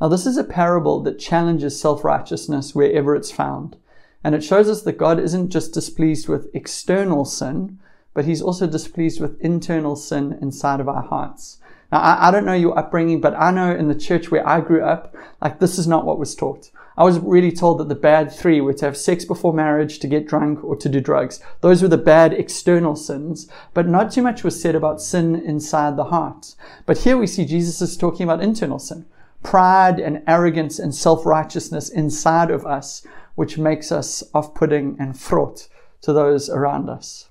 Now, 0.00 0.06
this 0.06 0.24
is 0.24 0.36
a 0.36 0.44
parable 0.44 1.02
that 1.02 1.18
challenges 1.18 1.78
self 1.78 2.04
righteousness 2.04 2.76
wherever 2.76 3.16
it's 3.16 3.32
found. 3.32 3.76
And 4.22 4.36
it 4.36 4.44
shows 4.44 4.68
us 4.68 4.82
that 4.82 4.98
God 4.98 5.18
isn't 5.18 5.50
just 5.50 5.74
displeased 5.74 6.28
with 6.28 6.48
external 6.54 7.24
sin, 7.24 7.80
but 8.14 8.24
He's 8.24 8.40
also 8.40 8.68
displeased 8.68 9.20
with 9.20 9.40
internal 9.40 9.96
sin 9.96 10.38
inside 10.40 10.78
of 10.78 10.88
our 10.88 11.02
hearts. 11.02 11.58
Now, 11.90 12.00
I, 12.00 12.28
I 12.28 12.30
don't 12.30 12.44
know 12.44 12.52
your 12.52 12.78
upbringing, 12.78 13.20
but 13.20 13.34
I 13.34 13.50
know 13.50 13.74
in 13.74 13.88
the 13.88 13.94
church 13.94 14.30
where 14.30 14.46
I 14.46 14.60
grew 14.60 14.82
up, 14.82 15.14
like 15.40 15.58
this 15.58 15.78
is 15.78 15.86
not 15.86 16.04
what 16.04 16.18
was 16.18 16.34
taught. 16.34 16.70
I 16.96 17.04
was 17.04 17.20
really 17.20 17.52
told 17.52 17.78
that 17.78 17.88
the 17.88 17.94
bad 17.94 18.32
three 18.32 18.60
were 18.60 18.72
to 18.74 18.86
have 18.86 18.96
sex 18.96 19.24
before 19.24 19.52
marriage, 19.52 20.00
to 20.00 20.08
get 20.08 20.26
drunk, 20.26 20.64
or 20.64 20.74
to 20.74 20.88
do 20.88 21.00
drugs. 21.00 21.40
Those 21.60 21.80
were 21.80 21.88
the 21.88 21.96
bad 21.96 22.32
external 22.32 22.96
sins, 22.96 23.48
but 23.72 23.86
not 23.86 24.10
too 24.10 24.20
much 24.20 24.42
was 24.42 24.60
said 24.60 24.74
about 24.74 25.00
sin 25.00 25.36
inside 25.36 25.96
the 25.96 26.04
heart. 26.04 26.56
But 26.86 26.98
here 26.98 27.16
we 27.16 27.28
see 27.28 27.44
Jesus 27.44 27.80
is 27.80 27.96
talking 27.96 28.24
about 28.24 28.42
internal 28.42 28.80
sin. 28.80 29.06
Pride 29.44 30.00
and 30.00 30.24
arrogance 30.26 30.80
and 30.80 30.92
self-righteousness 30.92 31.88
inside 31.88 32.50
of 32.50 32.66
us, 32.66 33.06
which 33.36 33.56
makes 33.56 33.92
us 33.92 34.24
off-putting 34.34 34.96
and 34.98 35.14
vrot 35.14 35.68
to 36.00 36.12
those 36.12 36.50
around 36.50 36.90
us. 36.90 37.28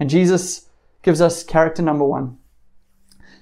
And 0.00 0.10
Jesus 0.10 0.68
gives 1.02 1.20
us 1.20 1.44
character 1.44 1.82
number 1.82 2.04
one. 2.04 2.38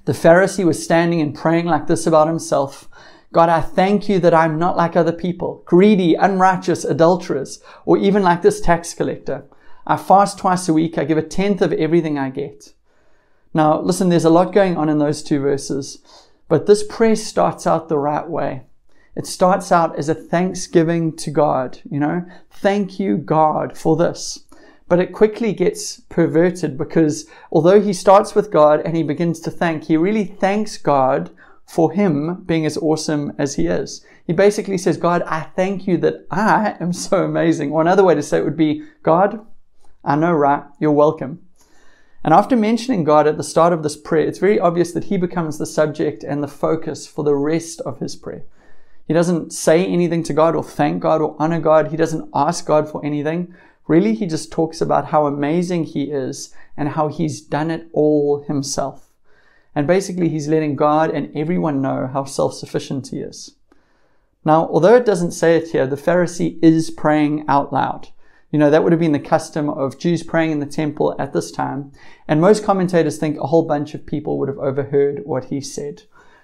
The 0.04 0.12
Pharisee 0.12 0.64
was 0.64 0.82
standing 0.82 1.20
and 1.20 1.34
praying 1.34 1.66
like 1.66 1.86
this 1.86 2.06
about 2.06 2.28
himself. 2.28 2.88
God, 3.32 3.48
I 3.48 3.60
thank 3.60 4.08
you 4.08 4.18
that 4.20 4.34
I'm 4.34 4.58
not 4.58 4.76
like 4.76 4.96
other 4.96 5.12
people, 5.12 5.62
greedy, 5.64 6.14
unrighteous, 6.14 6.84
adulterers, 6.84 7.62
or 7.84 7.96
even 7.96 8.22
like 8.22 8.42
this 8.42 8.60
tax 8.60 8.94
collector. 8.94 9.44
I 9.86 9.96
fast 9.96 10.38
twice 10.38 10.68
a 10.68 10.72
week. 10.72 10.98
I 10.98 11.04
give 11.04 11.18
a 11.18 11.22
tenth 11.22 11.60
of 11.62 11.72
everything 11.72 12.18
I 12.18 12.30
get. 12.30 12.74
Now, 13.52 13.80
listen, 13.80 14.08
there's 14.08 14.24
a 14.24 14.30
lot 14.30 14.52
going 14.52 14.76
on 14.76 14.88
in 14.88 14.98
those 14.98 15.22
two 15.22 15.40
verses, 15.40 15.98
but 16.48 16.66
this 16.66 16.84
prayer 16.84 17.16
starts 17.16 17.66
out 17.66 17.88
the 17.88 17.98
right 17.98 18.28
way. 18.28 18.62
It 19.16 19.26
starts 19.26 19.70
out 19.70 19.96
as 19.96 20.08
a 20.08 20.14
thanksgiving 20.14 21.16
to 21.16 21.30
God, 21.30 21.78
you 21.88 22.00
know, 22.00 22.24
thank 22.50 22.98
you, 22.98 23.16
God, 23.16 23.78
for 23.78 23.96
this. 23.96 24.40
But 24.86 25.00
it 25.00 25.12
quickly 25.12 25.52
gets 25.52 26.00
perverted 26.00 26.76
because 26.76 27.26
although 27.50 27.80
he 27.80 27.92
starts 27.92 28.34
with 28.34 28.50
God 28.50 28.82
and 28.84 28.96
he 28.96 29.02
begins 29.02 29.40
to 29.40 29.50
thank, 29.50 29.84
he 29.84 29.96
really 29.96 30.24
thanks 30.24 30.76
God 30.76 31.30
for 31.66 31.92
him 31.92 32.42
being 32.44 32.66
as 32.66 32.76
awesome 32.76 33.32
as 33.38 33.54
he 33.54 33.66
is. 33.66 34.04
He 34.26 34.32
basically 34.32 34.78
says, 34.78 34.96
God, 34.96 35.22
I 35.22 35.40
thank 35.40 35.86
you 35.86 35.96
that 35.98 36.26
I 36.30 36.76
am 36.80 36.92
so 36.92 37.24
amazing. 37.24 37.72
Or 37.72 37.80
another 37.80 38.04
way 38.04 38.14
to 38.14 38.22
say 38.22 38.38
it 38.38 38.44
would 38.44 38.56
be, 38.56 38.84
God, 39.02 39.44
I 40.04 40.16
know, 40.16 40.32
right? 40.32 40.64
You're 40.78 40.92
welcome. 40.92 41.40
And 42.22 42.32
after 42.32 42.56
mentioning 42.56 43.04
God 43.04 43.26
at 43.26 43.36
the 43.36 43.42
start 43.42 43.72
of 43.72 43.82
this 43.82 43.96
prayer, 43.96 44.26
it's 44.26 44.38
very 44.38 44.58
obvious 44.58 44.92
that 44.92 45.04
he 45.04 45.18
becomes 45.18 45.58
the 45.58 45.66
subject 45.66 46.24
and 46.24 46.42
the 46.42 46.48
focus 46.48 47.06
for 47.06 47.22
the 47.22 47.34
rest 47.34 47.80
of 47.82 47.98
his 48.00 48.16
prayer. 48.16 48.44
He 49.06 49.12
doesn't 49.12 49.52
say 49.52 49.84
anything 49.84 50.22
to 50.24 50.32
God 50.32 50.54
or 50.56 50.64
thank 50.64 51.02
God 51.02 51.20
or 51.20 51.36
honor 51.38 51.60
God. 51.60 51.88
He 51.88 51.98
doesn't 51.98 52.30
ask 52.34 52.64
God 52.64 52.88
for 52.88 53.04
anything. 53.04 53.54
Really, 53.86 54.14
he 54.14 54.26
just 54.26 54.50
talks 54.50 54.80
about 54.80 55.06
how 55.06 55.26
amazing 55.26 55.84
he 55.84 56.04
is 56.04 56.54
and 56.76 56.90
how 56.90 57.08
he's 57.08 57.40
done 57.40 57.70
it 57.70 57.88
all 57.92 58.42
himself. 58.42 59.12
And 59.74 59.86
basically, 59.86 60.28
he's 60.28 60.48
letting 60.48 60.76
God 60.76 61.10
and 61.10 61.36
everyone 61.36 61.82
know 61.82 62.08
how 62.12 62.24
self 62.24 62.54
sufficient 62.54 63.08
he 63.08 63.18
is. 63.18 63.56
Now, 64.44 64.68
although 64.68 64.96
it 64.96 65.06
doesn't 65.06 65.32
say 65.32 65.56
it 65.56 65.68
here, 65.68 65.86
the 65.86 65.96
Pharisee 65.96 66.58
is 66.62 66.90
praying 66.90 67.44
out 67.48 67.72
loud. 67.72 68.08
You 68.50 68.58
know, 68.58 68.70
that 68.70 68.84
would 68.84 68.92
have 68.92 69.00
been 69.00 69.12
the 69.12 69.18
custom 69.18 69.68
of 69.68 69.98
Jews 69.98 70.22
praying 70.22 70.52
in 70.52 70.60
the 70.60 70.66
temple 70.66 71.16
at 71.18 71.32
this 71.32 71.50
time. 71.50 71.90
And 72.28 72.40
most 72.40 72.62
commentators 72.62 73.18
think 73.18 73.36
a 73.36 73.48
whole 73.48 73.66
bunch 73.66 73.94
of 73.94 74.06
people 74.06 74.38
would 74.38 74.48
have 74.48 74.58
overheard 74.58 75.22
what 75.24 75.46
he 75.46 75.60
said. 75.60 76.02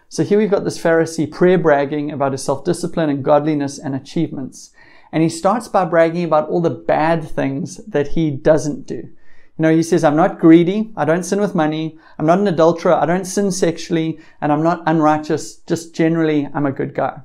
So 0.09 0.25
here 0.25 0.39
we've 0.39 0.51
got 0.51 0.65
this 0.65 0.83
Pharisee 0.83 1.31
prayer 1.31 1.57
bragging 1.57 2.11
about 2.11 2.33
his 2.33 2.43
self 2.43 2.65
discipline 2.65 3.11
and 3.11 3.25
godliness 3.25 3.79
and 3.79 3.95
achievements. 3.95 4.73
And 5.13 5.23
he 5.23 5.29
starts 5.29 5.69
by 5.69 5.85
bragging 5.85 6.25
about 6.25 6.49
all 6.49 6.61
the 6.61 6.71
bad 6.71 7.29
things 7.29 7.79
that 7.87 8.09
he 8.09 8.31
doesn't 8.31 8.87
do. 8.87 8.95
You 8.97 9.63
know, 9.63 9.75
he 9.75 9.83
says, 9.83 10.05
I'm 10.05 10.17
not 10.17 10.39
greedy. 10.39 10.93
I 10.97 11.05
don't 11.05 11.25
sin 11.25 11.41
with 11.41 11.55
money. 11.55 11.99
I'm 12.19 12.27
not 12.27 12.39
an 12.39 12.49
adulterer. 12.49 12.95
I 12.95 13.07
don't 13.07 13.27
sin 13.27 13.51
sexually. 13.51 14.19
And 14.41 14.53
I'm 14.53 14.63
not 14.63 14.83
unrighteous. 14.87 15.57
Just 15.59 15.95
generally, 15.95 16.49
I'm 16.55 16.67
a 16.67 16.73
good 16.73 16.95
guy. 16.95 17.21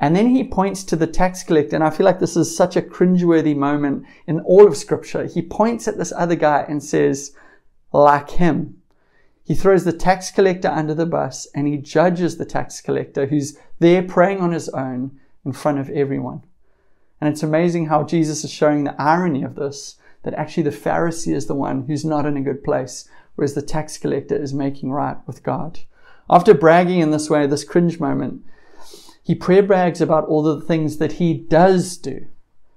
And 0.00 0.16
then 0.16 0.34
he 0.34 0.44
points 0.44 0.82
to 0.84 0.96
the 0.96 1.06
tax 1.06 1.42
collector, 1.42 1.76
and 1.76 1.84
I 1.84 1.90
feel 1.90 2.06
like 2.06 2.20
this 2.20 2.34
is 2.34 2.56
such 2.56 2.74
a 2.74 2.80
cringeworthy 2.80 3.54
moment 3.54 4.06
in 4.26 4.40
all 4.40 4.66
of 4.66 4.74
scripture. 4.78 5.26
He 5.26 5.42
points 5.42 5.86
at 5.86 5.98
this 5.98 6.12
other 6.16 6.36
guy 6.36 6.64
and 6.66 6.82
says, 6.82 7.34
like 7.92 8.30
him. 8.30 8.80
He 9.44 9.54
throws 9.54 9.84
the 9.84 9.92
tax 9.92 10.30
collector 10.30 10.68
under 10.68 10.94
the 10.94 11.06
bus 11.06 11.46
and 11.54 11.66
he 11.66 11.76
judges 11.76 12.36
the 12.36 12.44
tax 12.44 12.80
collector 12.80 13.26
who's 13.26 13.58
there 13.78 14.02
praying 14.02 14.40
on 14.40 14.52
his 14.52 14.68
own 14.70 15.18
in 15.44 15.52
front 15.52 15.78
of 15.78 15.90
everyone. 15.90 16.44
And 17.20 17.30
it's 17.30 17.42
amazing 17.42 17.86
how 17.86 18.04
Jesus 18.04 18.44
is 18.44 18.50
showing 18.50 18.84
the 18.84 19.00
irony 19.00 19.42
of 19.42 19.54
this 19.54 19.96
that 20.22 20.34
actually 20.34 20.64
the 20.64 20.70
Pharisee 20.70 21.34
is 21.34 21.46
the 21.46 21.54
one 21.54 21.82
who's 21.86 22.04
not 22.04 22.26
in 22.26 22.36
a 22.36 22.42
good 22.42 22.62
place, 22.62 23.08
whereas 23.34 23.54
the 23.54 23.62
tax 23.62 23.96
collector 23.98 24.36
is 24.36 24.52
making 24.52 24.92
right 24.92 25.16
with 25.26 25.42
God. 25.42 25.80
After 26.28 26.54
bragging 26.54 27.00
in 27.00 27.10
this 27.10 27.30
way, 27.30 27.46
this 27.46 27.64
cringe 27.64 27.98
moment, 27.98 28.42
he 29.22 29.34
prayer 29.34 29.62
brags 29.62 30.00
about 30.00 30.26
all 30.26 30.42
the 30.42 30.60
things 30.60 30.98
that 30.98 31.12
he 31.12 31.34
does 31.34 31.96
do. 31.96 32.26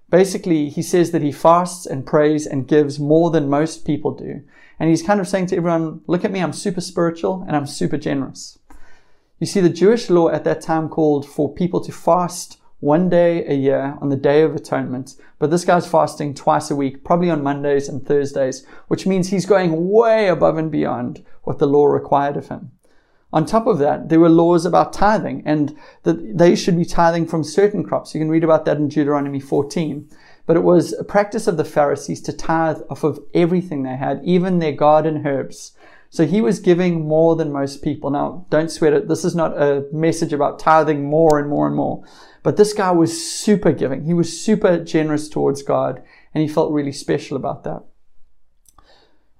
Basically, 0.09 0.69
he 0.69 0.81
says 0.81 1.11
that 1.11 1.21
he 1.21 1.31
fasts 1.31 1.85
and 1.85 2.05
prays 2.05 2.45
and 2.45 2.67
gives 2.67 2.99
more 2.99 3.31
than 3.31 3.49
most 3.49 3.85
people 3.85 4.11
do. 4.11 4.41
And 4.79 4.89
he's 4.89 5.03
kind 5.03 5.19
of 5.19 5.27
saying 5.27 5.47
to 5.47 5.57
everyone, 5.57 6.01
look 6.07 6.23
at 6.23 6.31
me, 6.31 6.39
I'm 6.39 6.53
super 6.53 6.81
spiritual 6.81 7.43
and 7.47 7.55
I'm 7.55 7.65
super 7.65 7.97
generous. 7.97 8.59
You 9.39 9.47
see, 9.47 9.59
the 9.59 9.69
Jewish 9.69 10.09
law 10.09 10.29
at 10.29 10.43
that 10.43 10.61
time 10.61 10.87
called 10.87 11.27
for 11.27 11.53
people 11.53 11.81
to 11.81 11.91
fast 11.91 12.59
one 12.83 13.07
day 13.07 13.45
a 13.45 13.53
year 13.53 13.97
on 14.01 14.09
the 14.09 14.15
Day 14.17 14.41
of 14.41 14.53
Atonement, 14.53 15.15
but 15.39 15.49
this 15.49 15.63
guy's 15.63 15.87
fasting 15.87 16.33
twice 16.33 16.69
a 16.69 16.75
week, 16.75 17.05
probably 17.05 17.29
on 17.29 17.41
Mondays 17.41 17.87
and 17.87 18.05
Thursdays, 18.05 18.65
which 18.89 19.07
means 19.07 19.29
he's 19.29 19.45
going 19.45 19.89
way 19.89 20.27
above 20.27 20.57
and 20.57 20.69
beyond 20.69 21.23
what 21.43 21.59
the 21.59 21.65
law 21.65 21.85
required 21.85 22.35
of 22.35 22.49
him. 22.49 22.71
On 23.31 23.45
top 23.45 23.67
of 23.67 23.79
that, 23.79 24.09
there 24.09 24.19
were 24.19 24.29
laws 24.29 24.65
about 24.65 24.91
tithing 24.91 25.43
and 25.45 25.75
that 26.03 26.37
they 26.37 26.55
should 26.55 26.77
be 26.77 26.83
tithing 26.83 27.25
from 27.25 27.43
certain 27.43 27.85
crops. 27.85 28.13
You 28.13 28.19
can 28.19 28.29
read 28.29 28.43
about 28.43 28.65
that 28.65 28.77
in 28.77 28.89
Deuteronomy 28.89 29.39
14. 29.39 30.09
But 30.45 30.57
it 30.57 30.63
was 30.63 30.91
a 30.93 31.05
practice 31.05 31.47
of 31.47 31.55
the 31.55 31.63
Pharisees 31.63 32.21
to 32.23 32.33
tithe 32.33 32.81
off 32.89 33.03
of 33.03 33.19
everything 33.33 33.83
they 33.83 33.95
had, 33.95 34.21
even 34.25 34.59
their 34.59 34.73
garden 34.73 35.25
herbs. 35.25 35.71
So 36.13 36.27
he 36.27 36.41
was 36.41 36.59
giving 36.59 37.07
more 37.07 37.35
than 37.35 37.51
most 37.51 37.81
people. 37.81 38.11
Now, 38.11 38.45
don't 38.51 38.69
sweat 38.69 38.93
it. 38.93 39.07
This 39.07 39.25
is 39.25 39.33
not 39.33 39.59
a 39.59 39.87
message 39.91 40.31
about 40.31 40.59
tithing 40.59 41.05
more 41.05 41.39
and 41.39 41.49
more 41.49 41.65
and 41.65 41.75
more. 41.75 42.05
But 42.43 42.55
this 42.55 42.71
guy 42.71 42.91
was 42.91 43.27
super 43.27 43.71
giving. 43.71 44.03
He 44.03 44.13
was 44.13 44.39
super 44.39 44.77
generous 44.77 45.27
towards 45.27 45.63
God, 45.63 46.03
and 46.31 46.43
he 46.43 46.47
felt 46.47 46.71
really 46.71 46.91
special 46.91 47.35
about 47.35 47.63
that. 47.63 47.81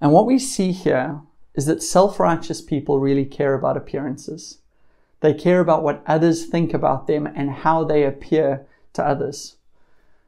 And 0.00 0.10
what 0.12 0.26
we 0.26 0.36
see 0.36 0.72
here 0.72 1.20
is 1.54 1.66
that 1.66 1.80
self 1.80 2.18
righteous 2.18 2.60
people 2.60 2.98
really 2.98 3.24
care 3.24 3.54
about 3.54 3.76
appearances. 3.76 4.58
They 5.20 5.32
care 5.32 5.60
about 5.60 5.84
what 5.84 6.02
others 6.08 6.44
think 6.44 6.74
about 6.74 7.06
them 7.06 7.24
and 7.24 7.52
how 7.52 7.84
they 7.84 8.02
appear 8.02 8.66
to 8.94 9.06
others. 9.06 9.58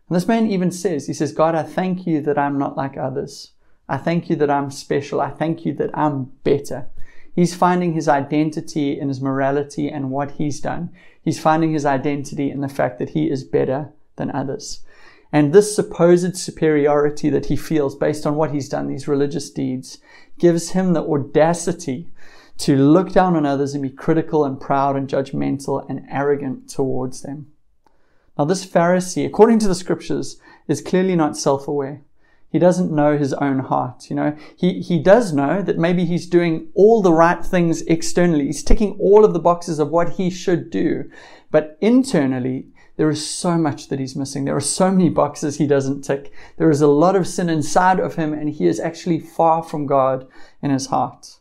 And 0.09 0.15
this 0.15 0.29
man 0.29 0.47
even 0.47 0.71
says, 0.71 1.09
He 1.09 1.13
says, 1.13 1.33
God, 1.33 1.57
I 1.57 1.65
thank 1.65 2.07
you 2.07 2.21
that 2.21 2.39
I'm 2.39 2.57
not 2.57 2.77
like 2.77 2.97
others. 2.97 3.51
I 3.89 3.97
thank 3.97 4.29
you 4.29 4.37
that 4.37 4.51
I'm 4.51 4.71
special. 4.71 5.21
I 5.21 5.31
thank 5.31 5.65
you 5.65 5.73
that 5.75 5.97
I'm 5.97 6.33
better. 6.45 6.89
He's 7.35 7.55
finding 7.55 7.93
his 7.93 8.09
identity 8.09 8.99
in 8.99 9.09
his 9.09 9.21
morality 9.21 9.89
and 9.89 10.11
what 10.11 10.33
he's 10.33 10.61
done. 10.61 10.91
He's 11.23 11.39
finding 11.39 11.73
his 11.73 11.85
identity 11.85 12.51
in 12.51 12.61
the 12.61 12.69
fact 12.69 12.99
that 12.99 13.11
he 13.11 13.31
is 13.31 13.45
better 13.45 13.93
than 14.17 14.31
others. 14.31 14.81
And 15.33 15.53
this 15.53 15.75
supposed 15.75 16.37
superiority 16.37 17.29
that 17.31 17.47
he 17.47 17.57
feels 17.57 17.95
based 17.95 18.27
on 18.27 18.37
what 18.37 18.53
he's 18.53 18.69
done, 18.69 18.87
these 18.87 19.09
religious 19.09 19.51
deeds, 19.51 19.99
gives 20.39 20.71
him 20.71 20.93
the 20.93 21.03
audacity 21.03 22.09
to 22.59 22.77
look 22.77 23.13
down 23.13 23.37
on 23.37 23.45
others 23.45 23.75
and 23.75 23.83
be 23.83 23.91
critical 23.91 24.45
and 24.45 24.61
proud 24.61 24.97
and 24.97 25.09
judgmental 25.09 25.89
and 25.91 26.07
arrogant 26.11 26.71
towards 26.71 27.23
them. 27.23 27.49
Now, 28.39 28.45
this 28.45 28.67
Pharisee, 28.67 29.27
according 29.27 29.59
to 29.61 29.69
the 29.69 29.75
scriptures, 29.75 30.41
is 30.69 30.81
clearly 30.81 31.17
not 31.17 31.37
self 31.37 31.69
aware. 31.69 32.03
He 32.51 32.59
doesn't 32.59 32.93
know 32.93 33.19
his 33.19 33.35
own 33.35 33.59
heart. 33.59 34.09
You 34.09 34.17
know, 34.17 34.37
he, 34.57 34.81
he 34.81 34.99
does 34.99 35.33
know 35.33 35.63
that 35.63 35.79
maybe 35.79 36.05
he's 36.05 36.27
doing 36.27 36.69
all 36.75 37.03
the 37.03 37.13
right 37.13 37.45
things 37.45 37.83
externally. 37.83 38.47
He's 38.47 38.63
ticking 38.63 38.97
all 39.01 39.25
of 39.25 39.33
the 39.33 39.41
boxes 39.41 39.79
of 39.79 39.91
what 39.91 40.11
he 40.11 40.31
should 40.31 40.71
do. 40.71 41.11
But 41.51 41.77
internally, 41.81 42.69
there 42.97 43.11
is 43.11 43.29
so 43.29 43.59
much 43.59 43.89
that 43.89 43.99
he's 43.99 44.17
missing. 44.17 44.45
There 44.45 44.57
are 44.57 44.61
so 44.61 44.91
many 44.91 45.11
boxes 45.11 45.59
he 45.59 45.67
doesn't 45.67 46.03
tick. 46.03 46.33
There 46.57 46.71
is 46.71 46.81
a 46.81 46.87
lot 46.87 47.17
of 47.17 47.27
sin 47.27 47.49
inside 47.49 48.01
of 48.01 48.15
him, 48.15 48.33
and 48.33 48.49
he 48.49 48.67
is 48.67 48.81
actually 48.81 49.19
far 49.19 49.63
from 49.63 49.87
God 49.87 50.27
in 50.63 50.71
his 50.71 50.87
heart. 50.87 51.39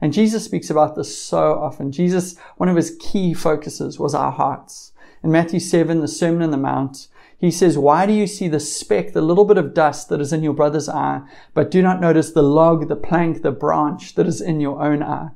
And 0.00 0.12
Jesus 0.12 0.44
speaks 0.44 0.70
about 0.70 0.94
this 0.94 1.16
so 1.16 1.54
often. 1.60 1.92
Jesus, 1.92 2.36
one 2.56 2.68
of 2.68 2.76
his 2.76 2.96
key 3.00 3.34
focuses 3.34 3.98
was 3.98 4.14
our 4.14 4.32
hearts. 4.32 4.92
In 5.22 5.30
Matthew 5.30 5.60
7, 5.60 6.00
the 6.00 6.08
Sermon 6.08 6.42
on 6.42 6.50
the 6.50 6.56
Mount, 6.56 7.06
he 7.42 7.50
says, 7.50 7.76
Why 7.76 8.06
do 8.06 8.12
you 8.12 8.28
see 8.28 8.46
the 8.46 8.60
speck, 8.60 9.12
the 9.12 9.20
little 9.20 9.44
bit 9.44 9.58
of 9.58 9.74
dust 9.74 10.08
that 10.08 10.20
is 10.20 10.32
in 10.32 10.44
your 10.44 10.52
brother's 10.52 10.88
eye, 10.88 11.22
but 11.54 11.72
do 11.72 11.82
not 11.82 12.00
notice 12.00 12.30
the 12.30 12.40
log, 12.40 12.86
the 12.86 12.94
plank, 12.94 13.42
the 13.42 13.50
branch 13.50 14.14
that 14.14 14.28
is 14.28 14.40
in 14.40 14.60
your 14.60 14.80
own 14.80 15.02
eye? 15.02 15.30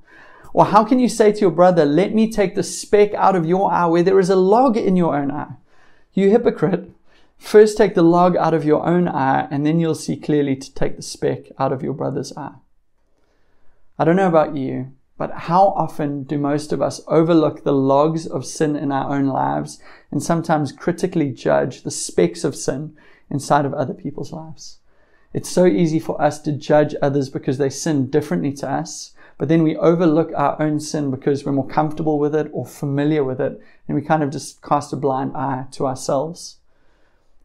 Or 0.52 0.66
how 0.66 0.84
can 0.84 1.00
you 1.00 1.08
say 1.08 1.32
to 1.32 1.40
your 1.40 1.50
brother, 1.50 1.84
Let 1.84 2.14
me 2.14 2.30
take 2.30 2.54
the 2.54 2.62
speck 2.62 3.12
out 3.14 3.34
of 3.34 3.44
your 3.44 3.72
eye 3.72 3.86
where 3.86 4.04
there 4.04 4.20
is 4.20 4.30
a 4.30 4.36
log 4.36 4.76
in 4.76 4.94
your 4.94 5.16
own 5.16 5.32
eye? 5.32 5.54
You 6.14 6.30
hypocrite. 6.30 6.92
First 7.38 7.76
take 7.76 7.96
the 7.96 8.02
log 8.02 8.36
out 8.36 8.54
of 8.54 8.64
your 8.64 8.86
own 8.86 9.08
eye, 9.08 9.48
and 9.50 9.66
then 9.66 9.80
you'll 9.80 9.96
see 9.96 10.16
clearly 10.16 10.54
to 10.54 10.72
take 10.72 10.94
the 10.94 11.02
speck 11.02 11.50
out 11.58 11.72
of 11.72 11.82
your 11.82 11.92
brother's 11.92 12.32
eye. 12.36 12.54
I 13.98 14.04
don't 14.04 14.14
know 14.14 14.28
about 14.28 14.56
you, 14.56 14.92
but 15.18 15.32
how 15.32 15.68
often 15.68 16.24
do 16.24 16.38
most 16.38 16.72
of 16.72 16.82
us 16.82 17.00
overlook 17.06 17.64
the 17.64 17.72
logs 17.72 18.26
of 18.26 18.44
sin 18.44 18.76
in 18.76 18.92
our 18.92 19.14
own 19.14 19.26
lives 19.26 19.80
and 20.10 20.22
sometimes 20.22 20.72
critically 20.72 21.30
judge 21.30 21.82
the 21.82 21.90
specks 21.90 22.44
of 22.44 22.54
sin 22.54 22.96
inside 23.30 23.64
of 23.64 23.74
other 23.74 23.94
people's 23.94 24.32
lives? 24.32 24.78
It's 25.32 25.50
so 25.50 25.66
easy 25.66 25.98
for 25.98 26.20
us 26.20 26.40
to 26.40 26.52
judge 26.52 26.94
others 27.00 27.28
because 27.28 27.58
they 27.58 27.70
sin 27.70 28.08
differently 28.10 28.52
to 28.54 28.68
us 28.68 29.14
but 29.38 29.48
then 29.48 29.62
we 29.62 29.76
overlook 29.76 30.32
our 30.34 30.60
own 30.60 30.80
sin 30.80 31.10
because 31.10 31.44
we're 31.44 31.52
more 31.52 31.66
comfortable 31.66 32.18
with 32.18 32.34
it 32.34 32.48
or 32.52 32.64
familiar 32.64 33.22
with 33.22 33.40
it, 33.40 33.60
and 33.86 33.94
we 33.94 34.02
kind 34.02 34.22
of 34.22 34.30
just 34.30 34.62
cast 34.62 34.92
a 34.92 34.96
blind 34.96 35.36
eye 35.36 35.66
to 35.72 35.86
ourselves. 35.86 36.56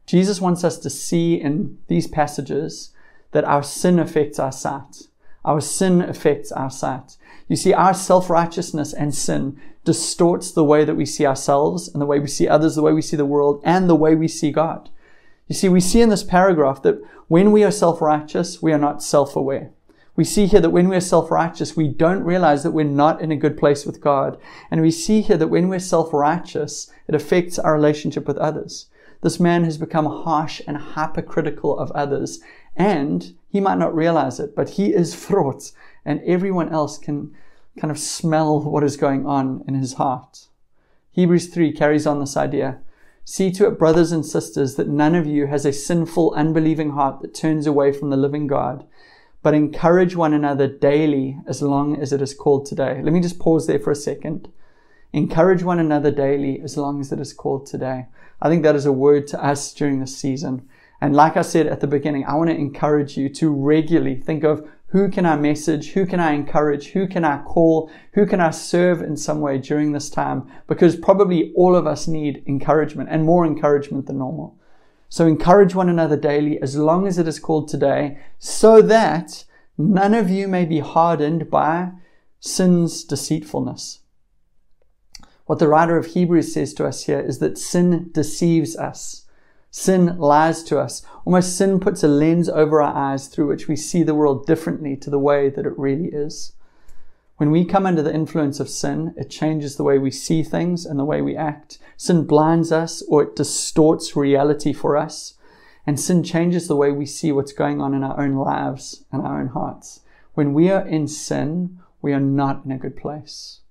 Jesus 0.06 0.42
wants 0.42 0.64
us 0.64 0.78
to 0.80 0.90
see 0.90 1.36
in 1.36 1.78
these 1.88 2.08
passages 2.08 2.92
that 3.32 3.44
our 3.44 3.64
sin 3.64 4.00
affects 4.00 4.40
our 4.40 4.52
sight. 4.52 5.08
Our 5.44 5.60
sin 5.60 6.02
affects 6.02 6.52
our 6.52 6.70
sight. 6.70 7.18
You 7.48 7.56
see, 7.56 7.74
our 7.74 7.94
self 7.94 8.30
righteousness 8.30 8.94
and 8.94 9.14
sin 9.14 9.60
distorts 9.84 10.52
the 10.52 10.64
way 10.64 10.86
that 10.86 10.96
we 10.96 11.06
see 11.06 11.26
ourselves 11.26 11.88
and 11.88 12.02
the 12.02 12.06
way 12.06 12.20
we 12.20 12.28
see 12.28 12.48
others, 12.48 12.76
the 12.76 12.82
way 12.82 12.94
we 12.94 13.02
see 13.02 13.18
the 13.18 13.26
world, 13.26 13.62
and 13.64 13.90
the 13.90 13.96
way 13.96 14.16
we 14.16 14.28
see 14.28 14.52
God. 14.52 14.90
You 15.48 15.56
see, 15.56 15.70
we 15.70 15.82
see 15.82 16.02
in 16.02 16.10
this 16.10 16.24
paragraph 16.24 16.82
that 16.84 17.02
when 17.28 17.52
we 17.52 17.64
are 17.64 17.72
self 17.72 18.02
righteous, 18.02 18.62
we 18.62 18.72
are 18.72 18.78
not 18.78 19.04
self 19.04 19.36
aware. 19.36 19.72
We 20.16 20.26
see 20.26 20.46
here 20.46 20.60
that 20.60 20.72
when 20.72 20.90
we're 20.90 21.02
self-righteous, 21.02 21.78
we 21.78 21.88
don't 21.88 22.24
realize 22.24 22.64
that 22.64 22.72
we're 22.72 22.84
not 22.84 23.22
in 23.22 23.32
a 23.32 23.36
good 23.38 23.58
place 23.58 23.86
with 23.86 24.02
God. 24.02 24.38
And 24.70 24.82
we 24.82 24.92
see 24.92 25.22
here 25.22 25.38
that 25.38 25.48
when 25.48 25.70
we're 25.70 25.80
self-righteous, 25.80 26.92
it 27.08 27.16
affects 27.16 27.58
our 27.58 27.74
relationship 27.74 28.28
with 28.28 28.38
others. 28.38 28.88
This 29.22 29.40
man 29.40 29.64
has 29.64 29.78
become 29.78 30.06
harsh 30.06 30.62
and 30.68 30.78
hypercritical 30.78 31.78
of 31.78 31.92
others, 31.92 32.40
And 32.76 33.34
he 33.50 33.60
might 33.60 33.78
not 33.78 33.96
realize 33.96 34.40
it, 34.40 34.56
but 34.56 34.72
he 34.72 34.94
is 34.94 35.16
vrot, 35.26 35.72
and 36.06 36.22
everyone 36.26 36.70
else 36.70 36.98
can 36.98 37.36
kind 37.80 37.92
of 37.92 38.00
smell 38.00 38.60
what 38.62 38.84
is 38.84 38.98
going 38.98 39.26
on 39.26 39.64
in 39.68 39.76
his 39.76 39.94
heart. 39.94 40.48
Hebrews 41.12 41.48
3 41.48 41.74
carries 41.74 42.08
on 42.08 42.20
this 42.20 42.38
idea. 42.38 42.80
See 43.24 43.52
to 43.52 43.68
it, 43.68 43.78
brothers 43.78 44.12
and 44.12 44.26
sisters, 44.26 44.76
that 44.76 44.88
none 44.88 45.16
of 45.16 45.28
you 45.28 45.48
has 45.48 45.66
a 45.66 45.74
sinful, 45.74 46.34
unbelieving 46.34 46.92
heart 46.92 47.22
that 47.22 47.34
turns 47.34 47.68
away 47.68 47.92
from 47.92 48.10
the 48.10 48.18
living 48.18 48.48
God, 48.48 48.86
but 49.44 49.54
encourage 49.54 50.16
one 50.16 50.34
another 50.34 50.68
daily 50.68 51.40
as 51.48 51.62
long 51.62 52.00
as 52.02 52.12
it 52.12 52.22
is 52.22 52.34
called 52.34 52.66
today. 52.66 53.02
Let 53.02 53.14
me 53.14 53.22
just 53.22 53.40
pause 53.40 53.68
there 53.68 53.80
for 53.80 53.92
a 53.92 53.96
second. 53.96 54.50
Encourage 55.14 55.64
one 55.64 55.80
another 55.80 56.12
daily 56.12 56.62
as 56.62 56.78
long 56.78 57.02
as 57.02 57.12
it 57.12 57.20
is 57.20 57.34
called 57.34 57.66
today. 57.66 58.08
I 58.42 58.50
think 58.50 58.64
that 58.64 58.76
is 58.76 58.86
a 58.86 58.92
word 58.92 59.28
to 59.28 59.44
us 59.44 59.74
during 59.74 60.00
this 60.00 60.18
season. 60.18 60.68
And 61.02 61.16
like 61.16 61.36
I 61.36 61.42
said 61.42 61.68
at 61.68 61.80
the 61.80 61.88
beginning, 61.88 62.26
I 62.26 62.36
want 62.36 62.50
to 62.50 62.56
encourage 62.56 63.18
you 63.18 63.28
to 63.30 63.52
regularly 63.52 64.16
think 64.16 64.44
of 64.44 64.68
who 64.92 65.10
can 65.10 65.26
I 65.26 65.38
message? 65.38 65.92
Who 65.92 66.06
can 66.06 66.20
I 66.20 66.34
encourage? 66.34 66.88
Who 66.90 67.08
can 67.08 67.24
I 67.24 67.42
call? 67.44 67.90
Who 68.14 68.26
can 68.26 68.42
I 68.42 68.52
serve 68.52 69.02
in 69.02 69.16
some 69.16 69.40
way 69.40 69.58
during 69.58 69.94
this 69.94 70.10
time? 70.10 70.52
Because 70.68 70.98
probably 70.98 71.54
all 71.56 71.78
of 71.78 71.88
us 71.88 72.10
need 72.10 72.44
encouragement 72.46 73.08
and 73.10 73.24
more 73.24 73.46
encouragement 73.46 74.08
than 74.08 74.18
normal. 74.18 74.60
So 75.08 75.28
encourage 75.28 75.76
one 75.76 75.88
another 75.88 76.18
daily 76.18 76.62
as 76.62 76.76
long 76.76 77.08
as 77.08 77.18
it 77.18 77.28
is 77.28 77.40
called 77.40 77.70
today 77.70 78.20
so 78.38 78.82
that 78.82 79.46
none 79.78 80.14
of 80.14 80.30
you 80.30 80.50
may 80.50 80.66
be 80.66 80.80
hardened 80.80 81.50
by 81.50 81.92
sin's 82.42 83.06
deceitfulness. 83.06 84.00
What 85.46 85.60
the 85.60 85.70
writer 85.70 85.96
of 85.96 86.08
Hebrews 86.08 86.54
says 86.54 86.74
to 86.76 86.86
us 86.86 87.06
here 87.06 87.20
is 87.20 87.40
that 87.40 87.58
sin 87.58 88.10
deceives 88.14 88.76
us. 88.76 89.26
Sin 89.74 90.18
lies 90.18 90.64
to 90.64 90.78
us. 90.78 91.02
Almost 91.24 91.58
sin 91.58 91.80
puts 91.80 92.04
a 92.04 92.08
lens 92.10 92.50
over 92.50 92.82
our 92.82 92.94
eyes 92.94 93.28
through 93.28 93.48
which 93.48 93.70
we 93.70 93.78
see 93.78 94.04
the 94.04 94.14
world 94.14 94.46
differently 94.46 94.98
to 94.98 95.10
the 95.10 95.18
way 95.18 95.50
that 95.50 95.66
it 95.66 95.78
really 95.80 96.10
is. 96.10 96.52
When 97.38 97.52
we 97.52 97.64
come 97.64 97.86
under 97.86 98.04
the 98.04 98.14
influence 98.14 98.60
of 98.60 98.70
sin, 98.70 99.16
it 99.18 99.30
changes 99.30 99.78
the 99.78 99.84
way 99.84 99.98
we 99.98 100.12
see 100.12 100.44
things 100.44 100.86
and 100.86 101.00
the 101.00 101.06
way 101.06 101.22
we 101.22 101.38
act. 101.38 101.80
Sin 101.96 102.26
blinds 102.26 102.72
us 102.72 103.02
or 103.04 103.24
it 103.24 103.36
distorts 103.36 104.16
reality 104.16 104.74
for 104.74 104.98
us. 104.98 105.36
And 105.88 106.00
sin 106.00 106.22
changes 106.22 106.68
the 106.68 106.76
way 106.76 106.92
we 106.92 107.06
see 107.06 107.32
what's 107.32 107.54
going 107.54 107.82
on 107.82 107.94
in 107.94 108.04
our 108.04 108.20
own 108.20 108.36
lives 108.36 109.06
and 109.12 109.26
our 109.26 109.40
own 109.40 109.48
hearts. 109.48 110.02
When 110.34 110.54
we 110.54 110.70
are 110.70 110.86
in 110.86 111.08
sin, 111.08 111.80
we 112.02 112.14
are 112.14 112.20
not 112.20 112.66
in 112.66 112.72
a 112.72 112.78
good 112.78 112.98
place. 112.98 113.62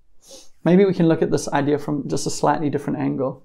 Maybe 0.65 0.85
we 0.85 0.95
can 0.95 1.09
look 1.09 1.23
at 1.23 1.31
this 1.31 1.49
idea 1.49 1.79
from 1.79 2.09
just 2.09 2.27
a 2.27 2.31
slightly 2.31 2.71
different 2.71 2.99
angle. 2.99 3.45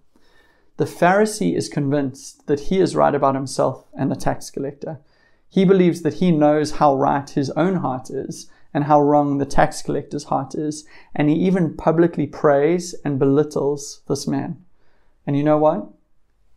The 0.77 0.85
Pharisee 0.85 1.55
is 1.55 1.69
convinced 1.69 2.47
that 2.47 2.61
he 2.61 2.79
is 2.79 2.95
right 2.95 3.15
about 3.15 3.35
himself 3.35 3.85
and 3.97 4.11
the 4.11 4.15
tax 4.15 4.49
collector. 4.49 4.99
He 5.47 5.63
believes 5.63 6.01
that 6.01 6.15
he 6.15 6.31
knows 6.31 6.71
how 6.71 6.95
right 6.95 7.29
his 7.29 7.49
own 7.51 7.75
heart 7.75 8.09
is 8.09 8.49
and 8.73 8.83
how 8.83 8.99
wrong 8.99 9.37
the 9.37 9.45
tax 9.45 9.81
collector's 9.81 10.25
heart 10.25 10.53
is, 10.53 10.85
and 11.15 11.29
he 11.29 11.35
even 11.35 11.77
publicly 11.77 12.27
prays 12.27 12.93
and 13.05 13.17
belittles 13.17 14.01
this 14.09 14.27
man. 14.27 14.57
And 15.25 15.37
you 15.37 15.43
know 15.43 15.57
what? 15.57 15.87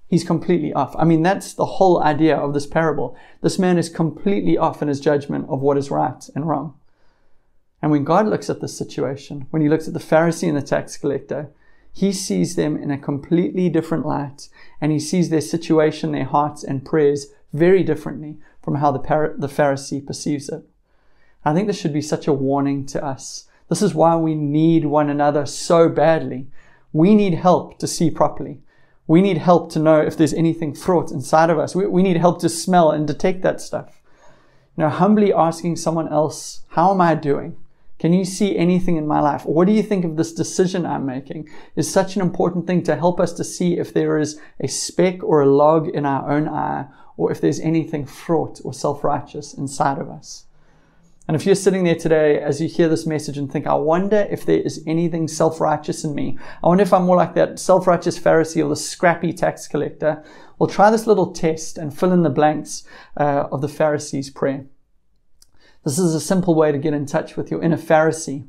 He's 0.09 0.25
completely 0.25 0.73
off. 0.73 0.97
I 0.99 1.05
mean, 1.05 1.23
that's 1.23 1.53
the 1.53 1.67
whole 1.67 2.03
idea 2.03 2.37
of 2.37 2.55
this 2.55 2.67
parable. 2.67 3.17
This 3.41 3.57
man 3.57 3.79
is 3.79 3.89
completely 3.89 4.59
off 4.59 4.83
in 4.83 4.89
his 4.89 4.99
judgment 5.01 5.47
of 5.49 5.61
what 5.61 5.79
is 5.79 5.93
right 5.93 6.29
and 6.35 6.49
wrong. 6.49 6.75
And 7.81 7.93
when 7.93 8.03
God 8.03 8.27
looks 8.27 8.51
at 8.51 8.61
this 8.61 8.77
situation, 8.77 9.47
when 9.51 9.63
he 9.63 9.69
looks 9.69 9.87
at 9.87 9.95
the 9.95 10.01
Pharisee 10.01 10.49
and 10.49 10.57
the 10.57 10.63
tax 10.63 10.97
collector, 10.97 11.51
he 11.99 12.13
sees 12.13 12.55
them 12.55 12.77
in 12.77 12.93
a 12.93 12.97
completely 12.97 13.69
different 13.69 14.07
light 14.07 14.49
and 14.81 14.93
he 14.93 15.01
sees 15.01 15.31
their 15.31 15.41
situation, 15.41 16.13
their 16.13 16.27
hearts 16.27 16.63
and 16.63 16.85
prayers 16.85 17.27
very 17.53 17.83
differently 17.83 18.39
from 18.63 18.77
how 18.77 18.93
the, 18.93 19.01
the 19.37 19.49
Pharisee 19.49 20.07
perceives 20.07 20.49
it. 20.49 20.63
I 21.45 21.53
think 21.53 21.67
this 21.67 21.81
should 21.81 21.93
be 21.93 22.01
such 22.01 22.29
a 22.29 22.33
warning 22.33 22.87
to 22.87 23.05
us. 23.05 23.49
This 23.69 23.83
is 23.83 23.95
why 23.95 24.15
we 24.15 24.37
need 24.37 24.85
one 24.85 25.11
another 25.11 25.45
so 25.45 25.89
badly. 25.89 26.47
We 26.93 27.17
need 27.17 27.35
help 27.35 27.81
to 27.81 27.89
see 27.89 28.13
properly. 28.13 28.61
We 29.09 29.21
need 29.21 29.39
help 29.39 29.73
to 29.73 29.81
know 29.81 30.01
if 30.01 30.17
there's 30.17 30.35
anything 30.35 30.75
vrot 30.75 31.11
inside 31.11 31.51
of 31.51 31.59
us. 31.59 31.75
We, 31.75 31.89
we 31.89 32.05
need 32.05 32.19
help 32.19 32.41
to 32.43 32.49
smell 32.49 32.93
and 32.93 33.09
detect 33.09 33.43
that 33.43 33.61
stuff. 33.61 34.01
You 34.77 34.85
know, 34.85 34.91
humbly 34.91 35.33
asking 35.33 35.75
someone 35.75 36.07
else, 36.07 36.61
how 36.69 36.93
am 36.93 37.01
I 37.01 37.17
doing? 37.17 37.57
Can 37.99 38.13
you 38.13 38.25
see 38.25 38.57
anything 38.57 38.97
in 38.97 39.07
my 39.07 39.21
life? 39.21 39.45
What 39.45 39.67
do 39.67 39.73
you 39.73 39.83
think 39.83 40.05
of 40.05 40.17
this 40.17 40.33
decision 40.33 40.87
I'm 40.87 41.05
making? 41.05 41.49
Is 41.75 41.93
such 41.93 42.15
an 42.15 42.23
important 42.23 42.67
thing 42.67 42.83
to 42.85 42.95
help 42.95 43.19
us 43.19 43.33
to 43.35 43.45
see 43.45 43.77
if 43.77 43.93
there 43.93 44.19
is 44.19 44.41
a 44.61 44.69
speck 44.69 45.23
or 45.25 45.41
a 45.41 45.47
log 45.47 45.89
in 45.89 46.07
our 46.07 46.31
own 46.31 46.49
eye, 46.49 46.87
or 47.17 47.33
if 47.33 47.41
there's 47.41 47.59
anything 47.59 48.07
vrot 48.07 48.65
or 48.65 48.73
self-righteous 48.73 49.55
inside 49.55 49.99
of 49.99 50.09
us. 50.09 50.45
And 51.27 51.35
if 51.35 51.45
you're 51.45 51.55
sitting 51.57 51.85
there 51.85 51.95
today 51.95 52.41
as 52.41 52.59
you 52.59 52.69
hear 52.69 52.89
this 52.89 53.05
message 53.05 53.37
and 53.37 53.53
think, 53.53 53.67
I 53.67 53.75
wonder 53.75 54.27
if 54.31 54.47
there 54.47 54.61
is 54.61 54.83
anything 54.87 55.29
self-righteous 55.29 56.05
in 56.05 56.15
me. 56.15 56.39
I 56.63 56.69
wonder 56.69 56.83
if 56.83 56.93
I'm 56.93 57.05
more 57.05 57.17
like 57.17 57.35
that 57.35 57.59
self-righteous 57.59 58.19
Pharisee 58.19 58.65
or 58.65 58.69
the 58.69 58.77
scrappy 58.77 59.35
tax 59.35 59.69
collector. 59.69 60.25
Well, 60.59 60.71
try 60.71 60.91
this 60.91 61.07
little 61.07 61.33
test 61.33 61.77
and 61.77 61.93
fill 61.93 62.13
in 62.13 62.23
the 62.23 62.31
blanks 62.31 62.85
uh, 63.19 63.49
of 63.53 63.61
the 63.61 63.69
Pharisee's 63.69 64.31
prayer. 64.31 64.67
This 65.85 65.99
is 65.99 66.15
a 66.15 66.21
simple 66.21 66.55
way 66.55 66.73
to 66.73 66.79
get 66.79 66.95
in 66.95 67.07
touch 67.07 67.37
with 67.37 67.51
your 67.51 67.63
inner 67.63 67.77
Pharisee. 67.77 68.49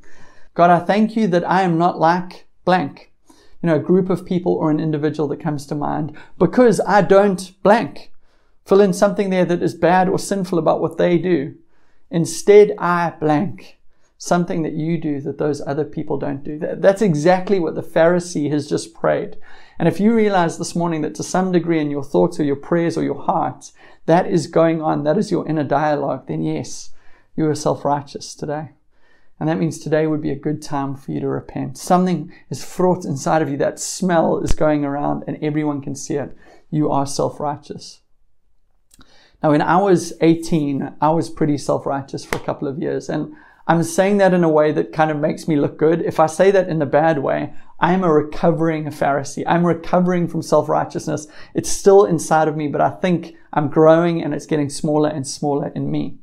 God, 0.54 0.70
I 0.70 0.80
thank 0.80 1.16
you 1.16 1.28
that 1.28 1.50
I 1.50 1.62
am 1.62 1.78
not 1.78 2.00
like 2.00 2.48
blank. 2.66 3.12
You 3.62 3.68
know, 3.68 3.76
a 3.76 3.80
group 3.80 4.10
of 4.10 4.26
people 4.26 4.54
or 4.54 4.72
an 4.72 4.80
individual 4.80 5.28
that 5.30 5.42
comes 5.42 5.66
to 5.68 5.76
mind 5.76 6.18
because 6.38 6.80
I 6.82 7.02
don't 7.02 7.52
blank. 7.62 8.12
Fill 8.66 8.82
in 8.82 8.94
something 8.94 9.30
there 9.30 9.46
that 9.46 9.64
is 9.64 9.74
bad 9.74 10.08
or 10.08 10.20
sinful 10.20 10.60
about 10.60 10.82
what 10.82 10.98
they 10.98 11.18
do. 11.18 11.56
Instead, 12.12 12.74
I 12.78 13.14
blank. 13.20 13.80
Something 14.18 14.64
that 14.64 14.74
you 14.74 14.98
do 14.98 15.22
that 15.22 15.38
those 15.38 15.62
other 15.62 15.86
people 15.86 16.18
don't 16.18 16.44
do. 16.44 16.60
That's 16.60 17.02
exactly 17.02 17.60
what 17.60 17.76
the 17.76 17.82
Pharisee 17.82 18.52
has 18.52 18.68
just 18.68 18.94
prayed. 18.94 19.38
And 19.78 19.88
if 19.88 20.00
you 20.00 20.14
realize 20.14 20.58
this 20.58 20.76
morning 20.76 21.02
that 21.02 21.16
to 21.16 21.24
some 21.24 21.54
degree 21.54 21.80
in 21.80 21.90
your 21.90 22.04
thoughts 22.04 22.38
or 22.40 22.44
your 22.44 22.58
prayers 22.58 22.98
or 22.98 23.04
your 23.04 23.22
heart, 23.24 23.72
that 24.08 24.28
is 24.28 24.48
going 24.48 24.82
on, 24.82 25.04
that 25.04 25.18
is 25.18 25.32
your 25.32 25.48
inner 25.48 25.64
dialogue, 25.64 26.28
then 26.28 26.44
yes, 26.44 26.90
you 27.40 27.50
are 27.50 27.56
self 27.56 27.86
righteous 27.86 28.36
today. 28.36 28.72
And 29.40 29.48
that 29.48 29.58
means 29.58 29.80
today 29.80 30.06
would 30.06 30.22
be 30.22 30.32
a 30.32 30.36
good 30.36 30.62
time 30.62 30.94
for 30.94 31.14
you 31.14 31.22
to 31.22 31.28
repent. 31.30 31.78
Something 31.78 32.34
is 32.50 32.62
vrot 32.62 33.06
inside 33.06 33.42
of 33.42 33.50
you. 33.50 33.56
That 33.56 33.80
smell 33.80 34.40
is 34.40 34.52
going 34.52 34.84
around 34.84 35.24
and 35.26 35.42
everyone 35.42 35.82
can 35.82 35.96
see 35.96 36.16
it. 36.16 36.36
You 36.70 36.92
are 36.92 37.06
self 37.06 37.40
righteous. 37.40 38.02
Now, 39.42 39.52
when 39.52 39.62
I 39.62 39.78
was 39.78 40.12
18, 40.20 40.96
I 41.00 41.12
was 41.12 41.30
pretty 41.30 41.58
self 41.58 41.86
righteous 41.86 42.26
for 42.26 42.36
a 42.36 42.42
couple 42.44 42.68
of 42.68 42.78
years. 42.78 43.08
And 43.08 43.34
I'm 43.70 43.84
saying 43.84 44.18
that 44.18 44.34
in 44.34 44.44
a 44.44 44.50
way 44.50 44.74
that 44.74 44.92
kind 44.92 45.10
of 45.10 45.18
makes 45.18 45.48
me 45.48 45.56
look 45.56 45.78
good. 45.78 46.02
If 46.02 46.20
I 46.20 46.26
say 46.26 46.52
that 46.52 46.68
in 46.68 46.80
the 46.80 46.86
bad 46.86 47.20
way, 47.20 47.54
I 47.80 47.94
am 47.94 48.04
a 48.04 48.12
recovering 48.12 48.84
Pharisee. 48.88 49.46
I'm 49.48 49.66
recovering 49.66 50.28
from 50.28 50.42
self 50.42 50.68
righteousness. 50.68 51.28
It's 51.54 51.70
still 51.70 52.04
inside 52.04 52.50
of 52.50 52.58
me, 52.58 52.68
but 52.68 52.82
I 52.82 52.90
think 52.90 53.38
I'm 53.54 53.70
growing 53.70 54.22
and 54.22 54.34
it's 54.34 54.46
getting 54.46 54.70
smaller 54.70 55.10
and 55.10 55.26
smaller 55.26 55.70
in 55.70 55.90
me. 55.90 56.18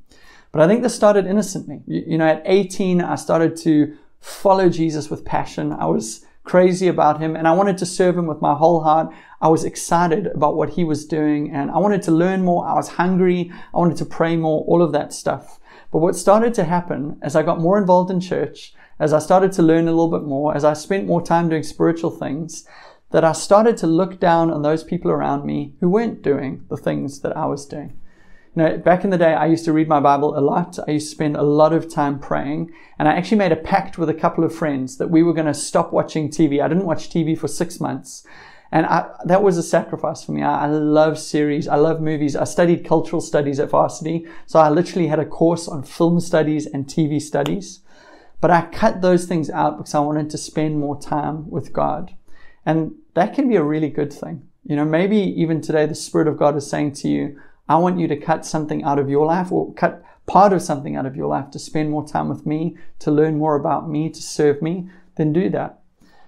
But 0.56 0.64
I 0.64 0.68
think 0.68 0.82
this 0.82 0.94
started 0.94 1.26
innocently. 1.26 1.82
You, 1.86 2.16
know, 2.16 2.26
at 2.26 2.40
18, 2.46 3.02
I 3.02 3.16
started 3.16 3.56
to 3.56 3.94
follow 4.20 4.70
Jesus 4.70 5.10
with 5.10 5.22
passion. 5.22 5.70
I 5.70 5.84
was 5.84 6.24
crazy 6.44 6.88
about 6.88 7.20
him 7.20 7.36
and 7.36 7.46
I 7.46 7.52
wanted 7.52 7.76
to 7.76 7.84
serve 7.84 8.16
him 8.16 8.26
with 8.26 8.40
my 8.40 8.54
whole 8.54 8.82
heart. 8.82 9.12
I 9.42 9.48
was 9.48 9.64
excited 9.64 10.28
about 10.28 10.56
what 10.56 10.70
he 10.70 10.82
was 10.82 11.04
doing 11.04 11.50
and 11.50 11.70
I 11.70 11.76
wanted 11.76 12.00
to 12.04 12.10
learn 12.10 12.42
more. 12.42 12.66
I 12.66 12.72
was 12.72 12.88
hungry. 12.88 13.52
I 13.74 13.76
wanted 13.76 13.98
to 13.98 14.06
pray 14.06 14.34
more, 14.38 14.64
all 14.64 14.80
of 14.80 14.92
that 14.92 15.12
stuff. 15.12 15.60
But 15.92 15.98
what 15.98 16.16
started 16.16 16.54
to 16.54 16.64
happen 16.64 17.18
as 17.20 17.36
I 17.36 17.42
got 17.42 17.60
more 17.60 17.76
involved 17.76 18.10
in 18.10 18.18
church, 18.18 18.72
as 18.98 19.12
I 19.12 19.18
started 19.18 19.52
to 19.52 19.62
learn 19.62 19.88
a 19.88 19.90
little 19.90 20.10
bit 20.10 20.26
more, 20.26 20.56
as 20.56 20.64
I 20.64 20.72
spent 20.72 21.06
more 21.06 21.20
time 21.20 21.50
doing 21.50 21.64
spiritual 21.64 22.10
things, 22.10 22.66
that 23.10 23.24
I 23.24 23.32
started 23.32 23.76
to 23.76 23.86
look 23.86 24.18
down 24.20 24.50
on 24.50 24.62
those 24.62 24.84
people 24.84 25.10
around 25.10 25.44
me 25.44 25.74
who 25.80 25.90
weren't 25.90 26.22
doing 26.22 26.64
the 26.70 26.78
things 26.78 27.20
that 27.20 27.36
I 27.36 27.44
was 27.44 27.66
doing. 27.66 27.98
You 28.56 28.62
know, 28.62 28.78
back 28.78 29.04
in 29.04 29.10
the 29.10 29.18
day, 29.18 29.34
I 29.34 29.44
used 29.44 29.66
to 29.66 29.72
read 29.74 29.86
my 29.86 30.00
Bible 30.00 30.36
a 30.36 30.40
lot. 30.40 30.78
I 30.88 30.92
used 30.92 31.08
to 31.08 31.14
spend 31.14 31.36
a 31.36 31.42
lot 31.42 31.74
of 31.74 31.92
time 31.92 32.18
praying. 32.18 32.72
And 32.98 33.06
I 33.06 33.12
actually 33.12 33.36
made 33.36 33.52
a 33.52 33.56
pact 33.56 33.98
with 33.98 34.08
a 34.08 34.14
couple 34.14 34.44
of 34.44 34.54
friends 34.54 34.96
that 34.96 35.10
we 35.10 35.22
were 35.22 35.34
going 35.34 35.46
to 35.46 35.52
stop 35.52 35.92
watching 35.92 36.30
TV. 36.30 36.62
I 36.62 36.68
didn't 36.68 36.86
watch 36.86 37.10
TV 37.10 37.38
for 37.38 37.48
six 37.48 37.80
months. 37.80 38.26
And 38.72 38.86
I, 38.86 39.10
that 39.26 39.42
was 39.42 39.58
a 39.58 39.62
sacrifice 39.62 40.24
for 40.24 40.32
me. 40.32 40.42
I, 40.42 40.64
I, 40.64 40.66
love 40.68 41.18
series. 41.18 41.68
I 41.68 41.76
love 41.76 42.00
movies. 42.00 42.34
I 42.34 42.44
studied 42.44 42.86
cultural 42.86 43.20
studies 43.20 43.60
at 43.60 43.68
varsity. 43.68 44.26
So 44.46 44.58
I 44.58 44.70
literally 44.70 45.08
had 45.08 45.20
a 45.20 45.26
course 45.26 45.68
on 45.68 45.82
film 45.82 46.18
studies 46.18 46.64
and 46.64 46.86
TV 46.86 47.20
studies. 47.20 47.80
But 48.40 48.50
I 48.50 48.62
cut 48.72 49.02
those 49.02 49.26
things 49.26 49.50
out 49.50 49.76
because 49.76 49.94
I 49.94 50.00
wanted 50.00 50.30
to 50.30 50.38
spend 50.38 50.78
more 50.78 50.98
time 50.98 51.50
with 51.50 51.74
God. 51.74 52.16
And 52.64 52.94
that 53.12 53.34
can 53.34 53.50
be 53.50 53.56
a 53.56 53.62
really 53.62 53.90
good 53.90 54.12
thing. 54.12 54.48
You 54.64 54.76
know, 54.76 54.84
maybe 54.86 55.18
even 55.18 55.60
today 55.60 55.84
the 55.84 55.94
Spirit 55.94 56.26
of 56.26 56.38
God 56.38 56.56
is 56.56 56.68
saying 56.68 56.92
to 56.94 57.08
you, 57.08 57.38
I 57.68 57.76
want 57.76 57.98
you 57.98 58.06
to 58.08 58.16
cut 58.16 58.46
something 58.46 58.82
out 58.84 58.98
of 58.98 59.10
your 59.10 59.26
life 59.26 59.50
or 59.50 59.72
cut 59.74 60.02
part 60.26 60.52
of 60.52 60.62
something 60.62 60.96
out 60.96 61.06
of 61.06 61.16
your 61.16 61.28
life 61.28 61.50
to 61.52 61.58
spend 61.58 61.90
more 61.90 62.06
time 62.06 62.28
with 62.28 62.46
me, 62.46 62.76
to 63.00 63.10
learn 63.10 63.38
more 63.38 63.56
about 63.56 63.88
me, 63.88 64.10
to 64.10 64.22
serve 64.22 64.60
me, 64.60 64.88
then 65.16 65.32
do 65.32 65.48
that. 65.50 65.80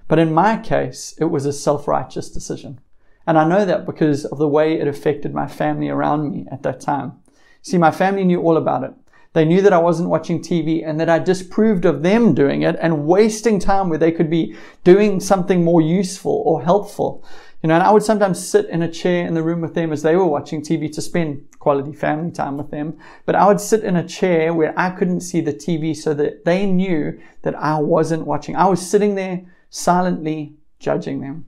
But 0.07 0.19
in 0.19 0.33
my 0.33 0.57
case, 0.57 1.15
it 1.19 1.27
was 1.27 1.45
a 1.45 1.53
self 1.53 1.87
righteous 1.87 2.31
decision. 2.31 2.81
And 3.27 3.39
I 3.39 3.47
know 3.47 3.65
that 3.67 3.85
because 3.85 4.25
of 4.25 4.39
the 4.39 4.49
way 4.49 4.81
it 4.81 4.89
affected 4.89 5.35
my 5.35 5.47
family 5.47 5.91
around 5.91 6.31
me 6.31 6.47
at 6.51 6.63
that 6.63 6.81
time. 6.81 7.21
See, 7.61 7.77
my 7.77 7.91
family 7.91 8.25
knew 8.25 8.41
all 8.41 8.57
about 8.57 8.85
it. 8.85 8.93
They 9.35 9.45
knew 9.45 9.61
that 9.61 9.75
I 9.75 9.79
wasn't 9.79 10.09
watching 10.09 10.41
TV 10.41 10.83
and 10.85 10.99
that 10.99 11.11
I 11.11 11.19
disapproved 11.19 11.85
of 11.85 12.03
them 12.03 12.35
doing 12.35 12.63
it 12.63 12.77
and 12.81 13.07
wasting 13.07 13.61
time 13.61 13.91
where 13.91 13.99
they 13.99 14.11
could 14.11 14.31
be 14.31 14.57
doing 14.85 15.21
something 15.21 15.63
more 15.63 15.83
useful 15.83 16.43
or 16.47 16.63
helpful. 16.63 17.23
You 17.63 17.69
know, 17.69 17.75
and 17.75 17.83
I 17.83 17.91
would 17.91 18.05
sometimes 18.05 18.47
sit 18.47 18.67
in 18.67 18.83
a 18.83 18.91
chair 18.91 19.27
in 19.27 19.35
the 19.35 19.43
room 19.43 19.61
with 19.61 19.75
them 19.75 19.93
as 19.93 20.03
they 20.03 20.15
were 20.15 20.27
watching 20.27 20.63
TV 20.63 20.93
to 20.93 21.03
spend 21.03 21.45
quality 21.59 21.93
family 21.93 22.31
time 22.31 22.57
with 22.57 22.71
them. 22.71 22.97
But 23.27 23.35
I 23.35 23.47
would 23.47 23.61
sit 23.61 23.83
in 23.83 23.97
a 23.97 24.07
chair 24.07 24.55
where 24.55 24.79
I 24.79 24.91
couldn't 24.91 25.23
see 25.23 25.41
the 25.41 25.53
TV 25.53 25.97
so 25.97 26.15
that 26.15 26.45
they 26.45 26.67
knew 26.67 27.19
that 27.43 27.57
I 27.57 27.81
wasn't 27.81 28.27
watching. 28.27 28.55
I 28.55 28.69
was 28.69 28.89
sitting 28.89 29.17
there 29.17 29.43
silently 29.71 30.55
judging 30.79 31.21
them. 31.21 31.47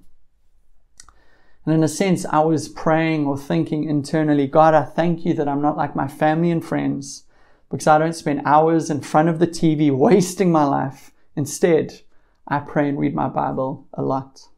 And 1.64 1.74
in 1.74 1.84
a 1.84 1.88
sense, 1.88 2.26
I 2.26 2.40
was 2.40 2.68
praying 2.68 3.26
or 3.26 3.38
thinking 3.38 3.84
internally, 3.84 4.48
God, 4.48 4.74
I 4.74 4.82
thank 4.82 5.24
you 5.24 5.34
that 5.34 5.48
I'm 5.48 5.62
not 5.62 5.76
like 5.76 5.94
my 5.94 6.08
family 6.08 6.50
and 6.50 6.64
friends 6.64 7.24
because 7.70 7.86
I 7.86 7.98
don't 7.98 8.14
spend 8.14 8.42
hours 8.44 8.90
in 8.90 9.00
front 9.00 9.28
of 9.28 9.38
the 9.38 9.46
TV 9.46 9.96
wasting 9.96 10.50
my 10.50 10.64
life. 10.64 11.12
Instead, 11.36 12.00
I 12.48 12.58
pray 12.58 12.88
and 12.88 12.98
read 12.98 13.14
my 13.14 13.28
Bible 13.28 13.86
a 13.94 14.02
lot. 14.02 14.48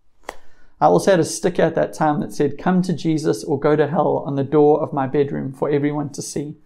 I 0.82 0.86
also 0.86 1.12
had 1.12 1.20
a 1.20 1.24
sticker 1.24 1.62
at 1.62 1.76
that 1.76 1.94
time 1.94 2.18
that 2.18 2.32
said, 2.32 2.58
Come 2.58 2.82
to 2.82 2.92
Jesus 2.92 3.44
or 3.44 3.56
go 3.56 3.76
to 3.76 3.86
hell 3.86 4.24
on 4.26 4.34
the 4.34 4.42
door 4.42 4.82
of 4.82 4.92
my 4.92 5.06
bedroom 5.06 5.52
for 5.52 5.70
everyone 5.70 6.10
to 6.10 6.20
see. 6.20 6.56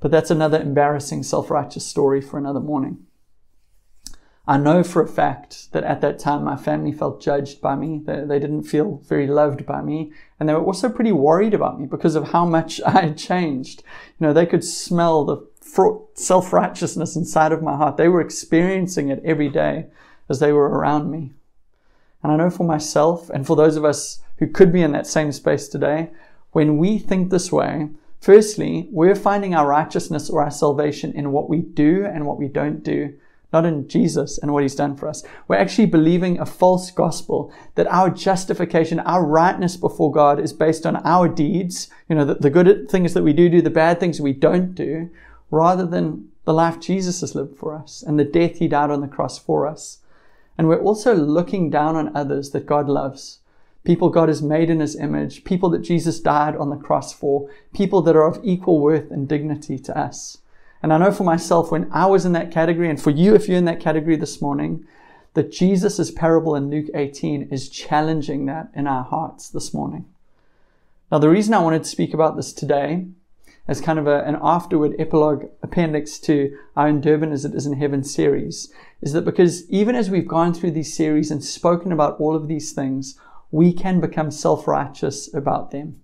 But 0.00 0.10
that's 0.10 0.32
another 0.32 0.60
embarrassing 0.60 1.22
self 1.22 1.48
righteous 1.48 1.86
story 1.86 2.20
for 2.20 2.38
another 2.38 2.58
morning. 2.58 3.06
I 4.48 4.58
know 4.58 4.82
for 4.82 5.00
a 5.00 5.06
fact 5.06 5.70
that 5.70 5.84
at 5.84 6.00
that 6.00 6.18
time 6.18 6.42
my 6.42 6.56
family 6.56 6.90
felt 6.90 7.22
judged 7.22 7.60
by 7.60 7.76
me. 7.76 8.02
They, 8.04 8.24
they, 8.24 8.40
didn't 8.40 8.64
feel 8.64 9.00
very 9.06 9.28
loved 9.28 9.64
by 9.64 9.80
me. 9.80 10.10
And 10.40 10.48
they 10.48 10.54
were 10.54 10.64
also 10.64 10.88
pretty 10.88 11.12
worried 11.12 11.54
about 11.54 11.78
me 11.78 11.86
because 11.86 12.16
of 12.16 12.30
how 12.30 12.46
much 12.46 12.80
I 12.86 13.02
had 13.02 13.16
changed. 13.16 13.84
You 14.18 14.26
know, 14.26 14.32
they 14.32 14.46
could 14.46 14.64
smell 14.64 15.24
the 15.24 15.46
self 16.14 16.52
righteousness 16.52 17.14
inside 17.14 17.52
of 17.52 17.62
my 17.62 17.76
heart. 17.76 17.96
They 17.96 18.08
were 18.08 18.20
experiencing 18.20 19.08
it 19.08 19.22
every 19.24 19.50
day 19.50 19.86
as 20.28 20.40
they 20.40 20.50
were 20.50 20.68
around 20.68 21.12
me. 21.12 21.35
And 22.22 22.32
I 22.32 22.36
know 22.36 22.50
for 22.50 22.64
myself 22.64 23.30
and 23.30 23.46
for 23.46 23.56
those 23.56 23.76
of 23.76 23.84
us 23.84 24.20
who 24.38 24.46
could 24.46 24.72
be 24.72 24.82
in 24.82 24.92
that 24.92 25.06
same 25.06 25.32
space 25.32 25.68
today, 25.68 26.10
when 26.52 26.78
we 26.78 26.98
think 26.98 27.30
this 27.30 27.52
way, 27.52 27.88
firstly, 28.20 28.88
we're 28.90 29.14
finding 29.14 29.54
our 29.54 29.66
righteousness 29.66 30.30
or 30.30 30.42
our 30.42 30.50
salvation 30.50 31.12
in 31.12 31.32
what 31.32 31.48
we 31.48 31.60
do 31.60 32.04
and 32.04 32.26
what 32.26 32.38
we 32.38 32.48
don't 32.48 32.82
do, 32.82 33.14
not 33.52 33.64
in 33.64 33.88
Jesus 33.88 34.38
and 34.38 34.52
what 34.52 34.62
he's 34.62 34.74
done 34.74 34.96
for 34.96 35.08
us. 35.08 35.22
We're 35.48 35.56
actually 35.56 35.86
believing 35.86 36.38
a 36.38 36.46
false 36.46 36.90
gospel 36.90 37.52
that 37.74 37.86
our 37.88 38.10
justification, 38.10 39.00
our 39.00 39.24
rightness 39.24 39.76
before 39.76 40.10
God 40.10 40.40
is 40.40 40.52
based 40.52 40.86
on 40.86 40.96
our 40.96 41.28
deeds, 41.28 41.88
you 42.08 42.16
know, 42.16 42.24
the, 42.24 42.34
the 42.34 42.50
good 42.50 42.90
things 42.90 43.14
that 43.14 43.22
we 43.22 43.32
do 43.32 43.48
do, 43.48 43.62
the 43.62 43.70
bad 43.70 44.00
things 44.00 44.20
we 44.20 44.32
don't 44.32 44.74
do, 44.74 45.10
rather 45.50 45.86
than 45.86 46.28
the 46.44 46.54
life 46.54 46.80
Jesus 46.80 47.20
has 47.20 47.34
lived 47.34 47.56
for 47.56 47.74
us 47.74 48.02
and 48.02 48.18
the 48.18 48.24
death 48.24 48.56
he 48.56 48.68
died 48.68 48.90
on 48.90 49.00
the 49.00 49.08
cross 49.08 49.38
for 49.38 49.66
us. 49.66 49.98
And 50.58 50.68
we're 50.68 50.82
also 50.82 51.14
looking 51.14 51.70
down 51.70 51.96
on 51.96 52.16
others 52.16 52.50
that 52.50 52.66
God 52.66 52.88
loves. 52.88 53.40
People 53.84 54.10
God 54.10 54.28
has 54.28 54.42
made 54.42 54.68
in 54.68 54.80
his 54.80 54.96
image, 54.96 55.44
people 55.44 55.70
that 55.70 55.82
Jesus 55.82 56.18
died 56.18 56.56
on 56.56 56.70
the 56.70 56.76
cross 56.76 57.12
for, 57.12 57.48
people 57.72 58.02
that 58.02 58.16
are 58.16 58.26
of 58.26 58.40
equal 58.42 58.80
worth 58.80 59.10
and 59.10 59.28
dignity 59.28 59.78
to 59.78 59.96
us. 59.96 60.38
And 60.82 60.92
I 60.92 60.98
know 60.98 61.12
for 61.12 61.24
myself, 61.24 61.70
when 61.70 61.88
I 61.92 62.06
was 62.06 62.24
in 62.24 62.32
that 62.32 62.50
category, 62.50 62.90
and 62.90 63.00
for 63.00 63.10
you, 63.10 63.34
if 63.34 63.48
you're 63.48 63.58
in 63.58 63.64
that 63.66 63.80
category 63.80 64.16
this 64.16 64.42
morning, 64.42 64.86
that 65.34 65.52
Jesus' 65.52 66.10
parable 66.10 66.54
in 66.56 66.70
Luke 66.70 66.86
18 66.94 67.48
is 67.50 67.68
challenging 67.68 68.46
that 68.46 68.68
in 68.74 68.86
our 68.86 69.04
hearts 69.04 69.48
this 69.50 69.74
morning. 69.74 70.06
Now, 71.12 71.18
the 71.18 71.28
reason 71.28 71.54
I 71.54 71.60
wanted 71.60 71.84
to 71.84 71.88
speak 71.88 72.14
about 72.14 72.36
this 72.36 72.52
today 72.52 73.06
as 73.68 73.80
kind 73.80 73.98
of 73.98 74.06
a, 74.06 74.22
an 74.24 74.38
afterword 74.40 74.94
epilogue 74.98 75.46
appendix 75.62 76.18
to 76.20 76.56
our 76.76 76.88
In 76.88 77.00
Durban 77.00 77.32
as 77.32 77.44
it 77.44 77.54
is 77.54 77.66
in 77.66 77.74
Heaven 77.74 78.04
series 78.04 78.72
is 79.02 79.12
that 79.12 79.24
because 79.24 79.68
even 79.70 79.94
as 79.94 80.10
we've 80.10 80.28
gone 80.28 80.54
through 80.54 80.70
these 80.70 80.96
series 80.96 81.30
and 81.30 81.42
spoken 81.42 81.92
about 81.92 82.18
all 82.20 82.34
of 82.34 82.48
these 82.48 82.72
things, 82.72 83.18
we 83.50 83.72
can 83.72 84.00
become 84.00 84.30
self-righteous 84.30 85.32
about 85.34 85.70
them. 85.70 86.00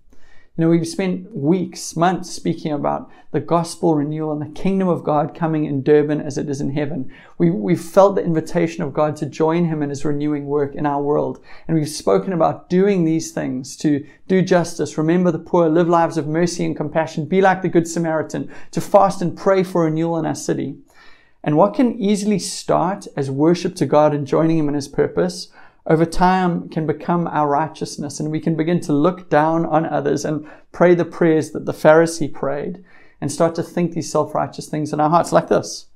You 0.55 0.65
know, 0.65 0.69
we've 0.69 0.87
spent 0.87 1.35
weeks, 1.35 1.95
months 1.95 2.29
speaking 2.29 2.71
about 2.71 3.09
the 3.31 3.39
gospel 3.39 3.95
renewal 3.95 4.31
and 4.31 4.39
the 4.39 4.61
kingdom 4.61 4.87
of 4.87 5.03
God 5.03 5.33
coming 5.33 5.65
in 5.65 5.81
Durban 5.81 6.21
as 6.21 6.37
it 6.37 6.47
is 6.47 6.61
in 6.61 6.75
heaven. 6.75 7.11
We, 7.39 7.49
we've 7.49 7.81
felt 7.81 8.13
the 8.13 8.23
invitation 8.23 8.83
of 8.83 8.93
God 8.93 9.15
to 9.15 9.25
join 9.25 9.65
him 9.65 9.81
in 9.81 9.89
his 9.89 10.05
renewing 10.05 10.45
work 10.45 10.75
in 10.75 10.85
our 10.85 11.01
world. 11.01 11.43
And 11.67 11.75
we've 11.75 11.89
spoken 11.89 12.33
about 12.33 12.69
doing 12.69 13.03
these 13.03 13.31
things 13.31 13.75
to 13.77 14.05
do 14.27 14.43
justice, 14.43 14.95
remember 14.95 15.31
the 15.31 15.39
poor, 15.39 15.69
live 15.69 15.89
lives 15.89 16.17
of 16.17 16.27
mercy 16.27 16.63
and 16.65 16.77
compassion, 16.77 17.25
be 17.25 17.41
like 17.41 17.63
the 17.63 17.67
Good 17.67 17.87
Samaritan, 17.87 18.51
to 18.69 18.79
fast 18.79 19.23
and 19.23 19.35
pray 19.35 19.63
for 19.63 19.85
renewal 19.85 20.19
in 20.19 20.25
our 20.27 20.35
city. 20.35 20.75
And 21.43 21.57
what 21.57 21.73
can 21.73 21.99
easily 21.99 22.37
start 22.37 23.07
as 23.17 23.31
worship 23.31 23.73
to 23.77 23.87
God 23.87 24.13
and 24.13 24.27
joining 24.27 24.59
him 24.59 24.69
in 24.69 24.75
his 24.75 24.87
purpose 24.87 25.51
over 25.85 26.05
time 26.05 26.69
can 26.69 26.87
become 26.87 27.27
our 27.27 27.47
righteousness 27.47 28.19
and 28.19 28.31
we 28.31 28.39
can 28.39 28.55
begin 28.55 28.79
to 28.81 28.93
look 28.93 29.29
down 29.29 29.65
on 29.65 29.85
others 29.85 30.23
and 30.23 30.47
pray 30.71 30.95
the 30.95 31.05
prayers 31.05 31.51
that 31.51 31.65
the 31.65 31.73
Pharisee 31.73 32.31
prayed 32.31 32.83
and 33.19 33.31
start 33.31 33.55
to 33.55 33.63
think 33.63 33.93
these 33.93 34.11
self-righteous 34.11 34.67
things 34.69 34.93
in 34.93 34.99
our 34.99 35.09
hearts 35.09 35.31
like 35.31 35.49
this. 35.49 35.87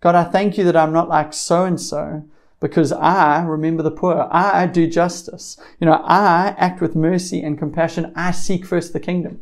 God, 0.00 0.14
I 0.14 0.24
thank 0.24 0.58
you 0.58 0.64
that 0.64 0.76
I'm 0.76 0.92
not 0.92 1.08
like 1.08 1.32
so 1.32 1.64
and 1.64 1.80
so 1.80 2.24
because 2.60 2.92
I 2.92 3.42
remember 3.42 3.82
the 3.82 3.90
poor. 3.90 4.28
I 4.30 4.66
do 4.66 4.86
justice. 4.86 5.58
You 5.80 5.86
know, 5.86 6.02
I 6.04 6.54
act 6.58 6.80
with 6.80 6.94
mercy 6.94 7.42
and 7.42 7.58
compassion. 7.58 8.12
I 8.14 8.30
seek 8.30 8.64
first 8.64 8.92
the 8.92 9.00
kingdom. 9.00 9.40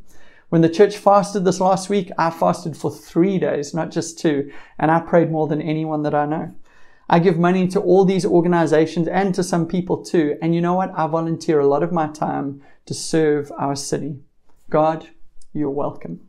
When 0.48 0.62
the 0.62 0.68
church 0.68 0.96
fasted 0.96 1.44
this 1.44 1.60
last 1.60 1.88
week, 1.88 2.10
I 2.18 2.30
fasted 2.30 2.76
for 2.76 2.90
three 2.90 3.38
days, 3.38 3.72
not 3.72 3.90
just 3.90 4.18
two, 4.18 4.50
and 4.78 4.90
I 4.90 5.00
prayed 5.00 5.30
more 5.30 5.46
than 5.46 5.62
anyone 5.62 6.02
that 6.02 6.14
I 6.14 6.26
know. 6.26 6.54
I 7.12 7.18
give 7.18 7.36
money 7.36 7.66
to 7.66 7.80
all 7.80 8.04
these 8.04 8.24
organizations 8.24 9.08
and 9.08 9.34
to 9.34 9.42
some 9.42 9.66
people 9.66 10.04
too. 10.04 10.38
And 10.40 10.54
you 10.54 10.60
know 10.60 10.74
what? 10.74 10.92
I 10.96 11.08
volunteer 11.08 11.58
a 11.58 11.66
lot 11.66 11.82
of 11.82 11.90
my 11.90 12.06
time 12.06 12.62
to 12.86 12.94
serve 12.94 13.50
our 13.58 13.74
city. 13.74 14.20
God, 14.70 15.08
you're 15.52 15.70
welcome. 15.70 16.20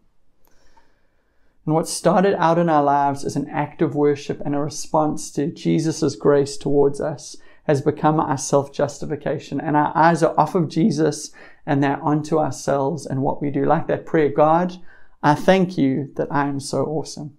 And 1.67 1.75
what 1.75 1.87
started 1.87 2.33
out 2.41 2.57
in 2.57 2.67
our 2.67 2.81
lives 2.81 3.23
as 3.23 3.35
an 3.35 3.47
act 3.47 3.83
of 3.83 3.93
worship 3.93 4.41
and 4.43 4.55
a 4.55 4.59
response 4.59 5.29
to 5.33 5.51
Jesus' 5.51 6.15
grace 6.15 6.57
towards 6.57 6.99
us 6.99 7.37
has 7.65 7.83
become 7.83 8.19
our 8.19 8.39
self 8.39 8.73
justification. 8.73 9.61
And 9.61 9.77
our 9.77 9.95
eyes 9.95 10.23
are 10.23 10.33
off 10.35 10.55
of 10.55 10.67
Jesus 10.67 11.31
and 11.63 11.83
they're 11.83 12.01
onto 12.01 12.39
ourselves 12.39 13.05
and 13.05 13.21
what 13.21 13.39
we 13.39 13.51
do. 13.51 13.65
Like 13.65 13.85
that 13.85 14.07
prayer 14.07 14.29
God, 14.29 14.77
I 15.21 15.35
thank 15.35 15.77
you 15.77 16.11
that 16.15 16.31
I 16.31 16.47
am 16.47 16.59
so 16.59 16.85
awesome. 16.85 17.37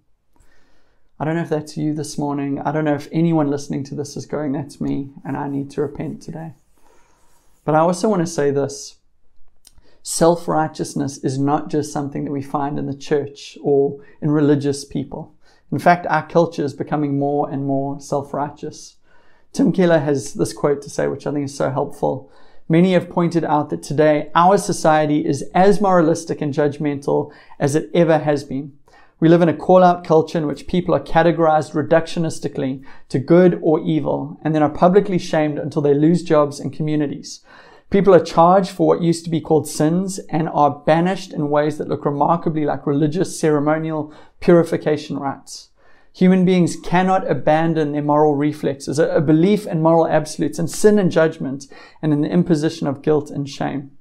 I 1.23 1.25
don't 1.25 1.37
know 1.37 1.43
if 1.43 1.49
that's 1.49 1.77
you 1.77 1.93
this 1.93 2.17
morning. 2.17 2.59
I 2.59 2.73
don't 2.73 2.83
know 2.83 2.95
if 2.95 3.07
anyone 3.13 3.49
listening 3.49 3.85
to 3.85 3.95
this 3.95 4.17
is 4.17 4.25
going, 4.25 4.51
that's 4.51 4.81
me, 4.81 5.11
and 5.23 5.37
I 5.37 5.47
need 5.47 5.71
to 5.71 5.81
repent 5.81 6.21
today. 6.21 6.51
But 7.63 7.75
I 7.75 7.79
also 7.79 8.09
want 8.09 8.23
to 8.23 8.27
say 8.27 8.51
this 8.51 8.97
self 10.01 10.49
righteousness 10.49 11.19
is 11.19 11.39
not 11.39 11.69
just 11.69 11.93
something 11.93 12.25
that 12.25 12.31
we 12.33 12.41
find 12.41 12.77
in 12.77 12.87
the 12.87 12.93
church 12.93 13.57
or 13.63 14.03
in 14.21 14.31
religious 14.31 14.83
people. 14.83 15.33
In 15.71 15.79
fact, 15.79 16.05
our 16.07 16.27
culture 16.27 16.65
is 16.65 16.73
becoming 16.73 17.17
more 17.17 17.49
and 17.49 17.65
more 17.65 18.01
self 18.01 18.33
righteous. 18.33 18.97
Tim 19.53 19.71
Keller 19.71 19.99
has 19.99 20.33
this 20.33 20.51
quote 20.51 20.81
to 20.81 20.89
say, 20.89 21.07
which 21.07 21.25
I 21.25 21.31
think 21.31 21.45
is 21.45 21.55
so 21.55 21.71
helpful. 21.71 22.29
Many 22.67 22.91
have 22.91 23.09
pointed 23.09 23.45
out 23.45 23.69
that 23.69 23.81
today 23.81 24.29
our 24.35 24.57
society 24.57 25.25
is 25.25 25.45
as 25.55 25.79
moralistic 25.79 26.41
and 26.41 26.53
judgmental 26.53 27.31
as 27.61 27.75
it 27.75 27.89
ever 27.93 28.17
has 28.17 28.43
been. 28.43 28.73
We 29.23 29.29
live 29.29 29.41
in 29.41 29.47
a 29.47 29.55
call 29.55 29.85
out 29.85 30.03
culture 30.03 30.37
in 30.37 30.47
which 30.47 30.67
people 30.67 30.93
are 30.93 30.99
categorized 30.99 31.71
reductionistically 31.71 32.83
to 33.07 33.19
good 33.19 33.57
or 33.63 33.79
evil 33.79 34.37
and 34.43 34.53
then 34.53 34.61
are 34.61 34.69
publicly 34.69 35.17
shamed 35.17 35.57
until 35.57 35.81
they 35.81 35.93
lose 35.93 36.23
jobs 36.23 36.59
and 36.59 36.73
communities. 36.73 37.39
People 37.89 38.13
are 38.13 38.19
charged 38.19 38.71
for 38.71 38.85
what 38.85 39.01
used 39.01 39.23
to 39.23 39.29
be 39.29 39.39
called 39.39 39.65
sins 39.65 40.19
and 40.29 40.49
are 40.49 40.83
banished 40.85 41.31
in 41.31 41.49
ways 41.49 41.77
that 41.77 41.87
look 41.87 42.03
remarkably 42.03 42.65
like 42.65 42.85
religious 42.85 43.39
ceremonial 43.39 44.13
purification 44.41 45.17
rites. 45.17 45.69
Human 46.11 46.43
beings 46.43 46.75
cannot 46.75 47.25
abandon 47.31 47.93
their 47.93 48.01
moral 48.01 48.35
reflexes, 48.35 48.99
a 48.99 49.21
belief 49.21 49.65
in 49.65 49.81
moral 49.81 50.05
absolutes 50.05 50.59
and 50.59 50.69
sin 50.69 50.99
and 50.99 51.09
judgment, 51.09 51.67
and 52.01 52.11
in 52.11 52.19
the 52.19 52.29
imposition 52.29 52.87
of 52.87 53.01
guilt 53.01 53.31
and 53.31 53.47
shame. 53.47 53.91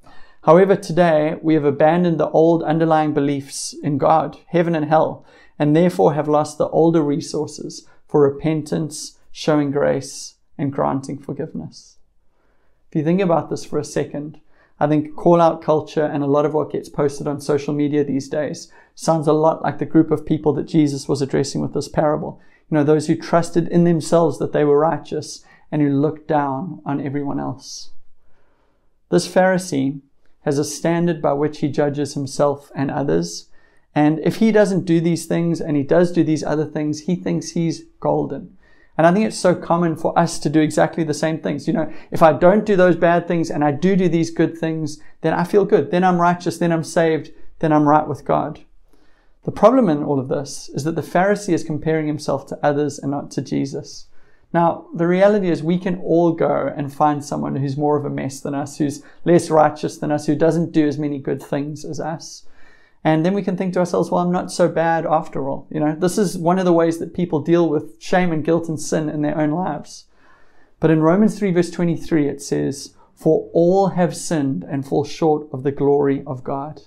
However, 0.42 0.74
today 0.74 1.36
we 1.40 1.54
have 1.54 1.64
abandoned 1.64 2.18
the 2.18 2.30
old 2.30 2.64
underlying 2.64 3.14
beliefs 3.14 3.74
in 3.82 3.96
God, 3.96 4.38
heaven 4.46 4.74
and 4.74 4.86
hell, 4.86 5.24
and 5.56 5.74
therefore 5.74 6.14
have 6.14 6.28
lost 6.28 6.58
the 6.58 6.68
older 6.68 7.00
resources 7.00 7.86
for 8.08 8.22
repentance, 8.22 9.18
showing 9.30 9.70
grace, 9.70 10.34
and 10.58 10.72
granting 10.72 11.18
forgiveness. 11.18 11.98
If 12.90 12.96
you 12.96 13.04
think 13.04 13.20
about 13.20 13.50
this 13.50 13.64
for 13.64 13.78
a 13.78 13.84
second, 13.84 14.40
I 14.80 14.88
think 14.88 15.14
call 15.14 15.40
out 15.40 15.62
culture 15.62 16.04
and 16.04 16.24
a 16.24 16.26
lot 16.26 16.44
of 16.44 16.54
what 16.54 16.72
gets 16.72 16.88
posted 16.88 17.28
on 17.28 17.40
social 17.40 17.72
media 17.72 18.02
these 18.02 18.28
days 18.28 18.70
sounds 18.96 19.28
a 19.28 19.32
lot 19.32 19.62
like 19.62 19.78
the 19.78 19.86
group 19.86 20.10
of 20.10 20.26
people 20.26 20.52
that 20.54 20.66
Jesus 20.66 21.08
was 21.08 21.22
addressing 21.22 21.60
with 21.60 21.72
this 21.72 21.88
parable. 21.88 22.40
You 22.68 22.76
know, 22.76 22.84
those 22.84 23.06
who 23.06 23.14
trusted 23.14 23.68
in 23.68 23.84
themselves 23.84 24.40
that 24.40 24.52
they 24.52 24.64
were 24.64 24.78
righteous 24.78 25.44
and 25.70 25.80
who 25.80 25.88
looked 25.88 26.26
down 26.26 26.82
on 26.84 27.00
everyone 27.00 27.38
else. 27.38 27.92
This 29.08 29.28
Pharisee 29.28 30.00
has 30.42 30.58
a 30.58 30.64
standard 30.64 31.22
by 31.22 31.32
which 31.32 31.60
he 31.60 31.68
judges 31.68 32.14
himself 32.14 32.70
and 32.74 32.90
others, 32.90 33.48
And 33.94 34.20
if 34.20 34.36
he 34.36 34.52
doesn't 34.52 34.84
do 34.84 35.00
these 35.00 35.26
things 35.26 35.60
and 35.60 35.76
he 35.76 35.82
does 35.82 36.12
do 36.12 36.24
these 36.24 36.42
other 36.42 36.64
things, 36.64 37.00
he 37.00 37.14
thinks 37.14 37.50
he's 37.50 37.84
golden. 38.00 38.56
And 38.96 39.06
I 39.06 39.12
think 39.12 39.26
it's 39.26 39.38
so 39.38 39.54
common 39.54 39.96
for 39.96 40.18
us 40.18 40.38
to 40.40 40.50
do 40.50 40.60
exactly 40.60 41.02
the 41.04 41.14
same 41.14 41.38
things. 41.38 41.66
You 41.66 41.74
know, 41.74 41.92
if 42.10 42.22
I 42.22 42.32
don't 42.32 42.66
do 42.66 42.76
those 42.76 42.96
bad 42.96 43.26
things 43.26 43.50
and 43.50 43.64
I 43.64 43.72
do 43.72 43.96
do 43.96 44.08
these 44.08 44.30
good 44.30 44.56
things, 44.56 45.00
then 45.22 45.32
I 45.32 45.44
feel 45.44 45.64
good. 45.64 45.90
Then 45.90 46.04
I'm 46.04 46.20
righteous. 46.20 46.58
Then 46.58 46.72
I'm 46.72 46.84
saved. 46.84 47.32
Then 47.60 47.72
I'm 47.72 47.88
right 47.88 48.06
with 48.06 48.24
God. 48.24 48.60
The 49.44 49.52
problem 49.52 49.88
in 49.88 50.02
all 50.02 50.20
of 50.20 50.28
this 50.28 50.68
is 50.70 50.84
that 50.84 50.94
the 50.94 51.02
Pharisee 51.02 51.54
is 51.54 51.64
comparing 51.64 52.06
himself 52.06 52.46
to 52.46 52.58
others 52.64 52.98
and 52.98 53.10
not 53.10 53.30
to 53.32 53.42
Jesus. 53.42 54.06
Now, 54.52 54.86
the 54.94 55.06
reality 55.06 55.48
is 55.48 55.62
we 55.62 55.78
can 55.78 55.98
all 56.00 56.32
go 56.32 56.72
and 56.76 56.92
find 56.92 57.24
someone 57.24 57.56
who's 57.56 57.76
more 57.76 57.96
of 57.96 58.04
a 58.04 58.10
mess 58.10 58.40
than 58.40 58.54
us, 58.54 58.76
who's 58.76 59.02
less 59.24 59.50
righteous 59.50 59.96
than 59.96 60.12
us, 60.12 60.26
who 60.26 60.34
doesn't 60.34 60.72
do 60.72 60.86
as 60.86 60.98
many 60.98 61.18
good 61.18 61.42
things 61.42 61.84
as 61.84 61.98
us. 61.98 62.46
And 63.04 63.24
then 63.24 63.34
we 63.34 63.42
can 63.42 63.56
think 63.56 63.72
to 63.74 63.80
ourselves, 63.80 64.10
well, 64.10 64.22
I'm 64.22 64.30
not 64.30 64.52
so 64.52 64.68
bad 64.68 65.06
after 65.06 65.48
all. 65.48 65.66
You 65.70 65.80
know, 65.80 65.96
this 65.98 66.18
is 66.18 66.36
one 66.38 66.58
of 66.58 66.64
the 66.64 66.72
ways 66.72 66.98
that 66.98 67.14
people 67.14 67.40
deal 67.40 67.68
with 67.68 68.00
shame 68.00 68.30
and 68.30 68.44
guilt 68.44 68.68
and 68.68 68.78
sin 68.78 69.08
in 69.08 69.22
their 69.22 69.38
own 69.38 69.50
lives. 69.50 70.04
But 70.78 70.90
in 70.90 71.00
Romans 71.00 71.38
3 71.38 71.50
verse 71.52 71.70
23, 71.70 72.28
it 72.28 72.42
says, 72.42 72.94
for 73.14 73.48
all 73.52 73.88
have 73.88 74.16
sinned 74.16 74.64
and 74.64 74.86
fall 74.86 75.04
short 75.04 75.48
of 75.52 75.62
the 75.62 75.72
glory 75.72 76.22
of 76.26 76.44
God. 76.44 76.82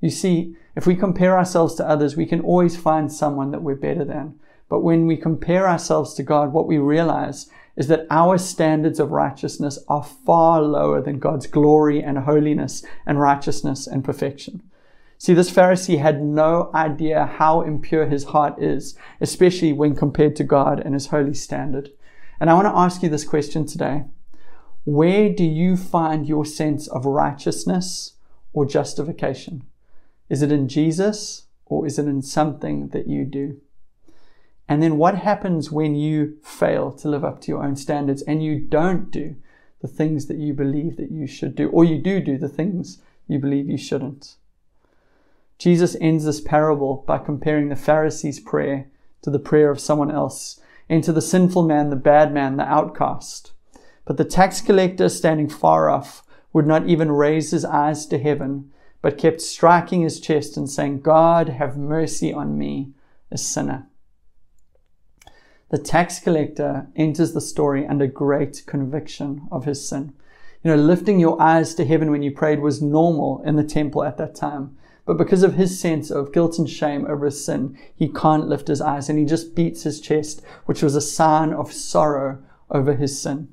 You 0.00 0.10
see, 0.10 0.56
if 0.74 0.86
we 0.86 0.96
compare 0.96 1.36
ourselves 1.36 1.74
to 1.76 1.88
others, 1.88 2.16
we 2.16 2.26
can 2.26 2.40
always 2.40 2.76
find 2.76 3.12
someone 3.12 3.50
that 3.50 3.62
we're 3.62 3.74
better 3.74 4.04
than. 4.04 4.40
But 4.72 4.82
when 4.82 5.06
we 5.06 5.18
compare 5.18 5.68
ourselves 5.68 6.14
to 6.14 6.22
God, 6.22 6.54
what 6.54 6.66
we 6.66 6.78
realize 6.78 7.50
is 7.76 7.88
that 7.88 8.06
our 8.08 8.38
standards 8.38 8.98
of 8.98 9.10
righteousness 9.10 9.78
are 9.86 10.02
far 10.02 10.62
lower 10.62 11.02
than 11.02 11.18
God's 11.18 11.46
glory 11.46 12.02
and 12.02 12.16
holiness 12.16 12.82
and 13.04 13.20
righteousness 13.20 13.86
and 13.86 14.02
perfection. 14.02 14.62
See, 15.18 15.34
this 15.34 15.50
Pharisee 15.50 15.98
had 15.98 16.22
no 16.22 16.70
idea 16.74 17.26
how 17.26 17.60
impure 17.60 18.06
his 18.06 18.24
heart 18.24 18.62
is, 18.62 18.96
especially 19.20 19.74
when 19.74 19.94
compared 19.94 20.36
to 20.36 20.42
God 20.42 20.80
and 20.80 20.94
his 20.94 21.08
holy 21.08 21.34
standard. 21.34 21.90
And 22.40 22.48
I 22.48 22.54
want 22.54 22.64
to 22.64 22.74
ask 22.74 23.02
you 23.02 23.10
this 23.10 23.28
question 23.28 23.66
today. 23.66 24.04
Where 24.84 25.28
do 25.28 25.44
you 25.44 25.76
find 25.76 26.26
your 26.26 26.46
sense 26.46 26.88
of 26.88 27.04
righteousness 27.04 28.14
or 28.54 28.64
justification? 28.64 29.64
Is 30.30 30.40
it 30.40 30.50
in 30.50 30.66
Jesus 30.66 31.42
or 31.66 31.86
is 31.86 31.98
it 31.98 32.06
in 32.06 32.22
something 32.22 32.88
that 32.88 33.06
you 33.06 33.26
do? 33.26 33.60
And 34.68 34.82
then 34.82 34.96
what 34.96 35.16
happens 35.16 35.70
when 35.70 35.94
you 35.94 36.38
fail 36.42 36.92
to 36.92 37.08
live 37.08 37.24
up 37.24 37.40
to 37.42 37.48
your 37.48 37.64
own 37.64 37.76
standards 37.76 38.22
and 38.22 38.42
you 38.42 38.58
don't 38.58 39.10
do 39.10 39.36
the 39.80 39.88
things 39.88 40.26
that 40.26 40.38
you 40.38 40.54
believe 40.54 40.96
that 40.96 41.10
you 41.10 41.26
should 41.26 41.54
do, 41.54 41.68
or 41.70 41.84
you 41.84 41.98
do 41.98 42.20
do 42.20 42.38
the 42.38 42.48
things 42.48 43.02
you 43.26 43.38
believe 43.38 43.68
you 43.68 43.76
shouldn't? 43.76 44.36
Jesus 45.58 45.96
ends 46.00 46.24
this 46.24 46.40
parable 46.40 47.04
by 47.06 47.18
comparing 47.18 47.68
the 47.68 47.76
Pharisee's 47.76 48.40
prayer 48.40 48.88
to 49.22 49.30
the 49.30 49.38
prayer 49.38 49.70
of 49.70 49.80
someone 49.80 50.10
else, 50.10 50.60
and 50.88 51.02
to 51.04 51.12
the 51.12 51.22
sinful 51.22 51.62
man, 51.62 51.90
the 51.90 51.96
bad 51.96 52.32
man, 52.32 52.56
the 52.56 52.64
outcast. 52.64 53.52
But 54.04 54.16
the 54.16 54.24
tax 54.24 54.60
collector 54.60 55.08
standing 55.08 55.48
far 55.48 55.88
off 55.88 56.24
would 56.52 56.66
not 56.66 56.88
even 56.88 57.12
raise 57.12 57.52
his 57.52 57.64
eyes 57.64 58.06
to 58.06 58.18
heaven, 58.18 58.70
but 59.00 59.18
kept 59.18 59.40
striking 59.40 60.02
his 60.02 60.20
chest 60.20 60.56
and 60.56 60.68
saying, 60.68 61.00
God, 61.00 61.48
have 61.48 61.76
mercy 61.76 62.32
on 62.32 62.58
me, 62.58 62.92
a 63.30 63.38
sinner. 63.38 63.86
The 65.72 65.78
tax 65.78 66.20
collector 66.20 66.88
enters 66.96 67.32
the 67.32 67.40
story 67.40 67.86
under 67.86 68.06
great 68.06 68.62
conviction 68.66 69.48
of 69.50 69.64
his 69.64 69.88
sin. 69.88 70.12
You 70.62 70.70
know, 70.70 70.76
lifting 70.76 71.18
your 71.18 71.40
eyes 71.40 71.74
to 71.76 71.86
heaven 71.86 72.10
when 72.10 72.22
you 72.22 72.30
prayed 72.30 72.60
was 72.60 72.82
normal 72.82 73.40
in 73.46 73.56
the 73.56 73.64
temple 73.64 74.04
at 74.04 74.18
that 74.18 74.34
time. 74.34 74.76
But 75.06 75.16
because 75.16 75.42
of 75.42 75.54
his 75.54 75.80
sense 75.80 76.10
of 76.10 76.30
guilt 76.30 76.58
and 76.58 76.68
shame 76.68 77.06
over 77.06 77.24
his 77.24 77.42
sin, 77.42 77.78
he 77.96 78.10
can't 78.10 78.50
lift 78.50 78.68
his 78.68 78.82
eyes 78.82 79.08
and 79.08 79.18
he 79.18 79.24
just 79.24 79.54
beats 79.54 79.84
his 79.84 79.98
chest, 79.98 80.42
which 80.66 80.82
was 80.82 80.94
a 80.94 81.00
sign 81.00 81.54
of 81.54 81.72
sorrow 81.72 82.42
over 82.70 82.94
his 82.94 83.18
sin. 83.18 83.48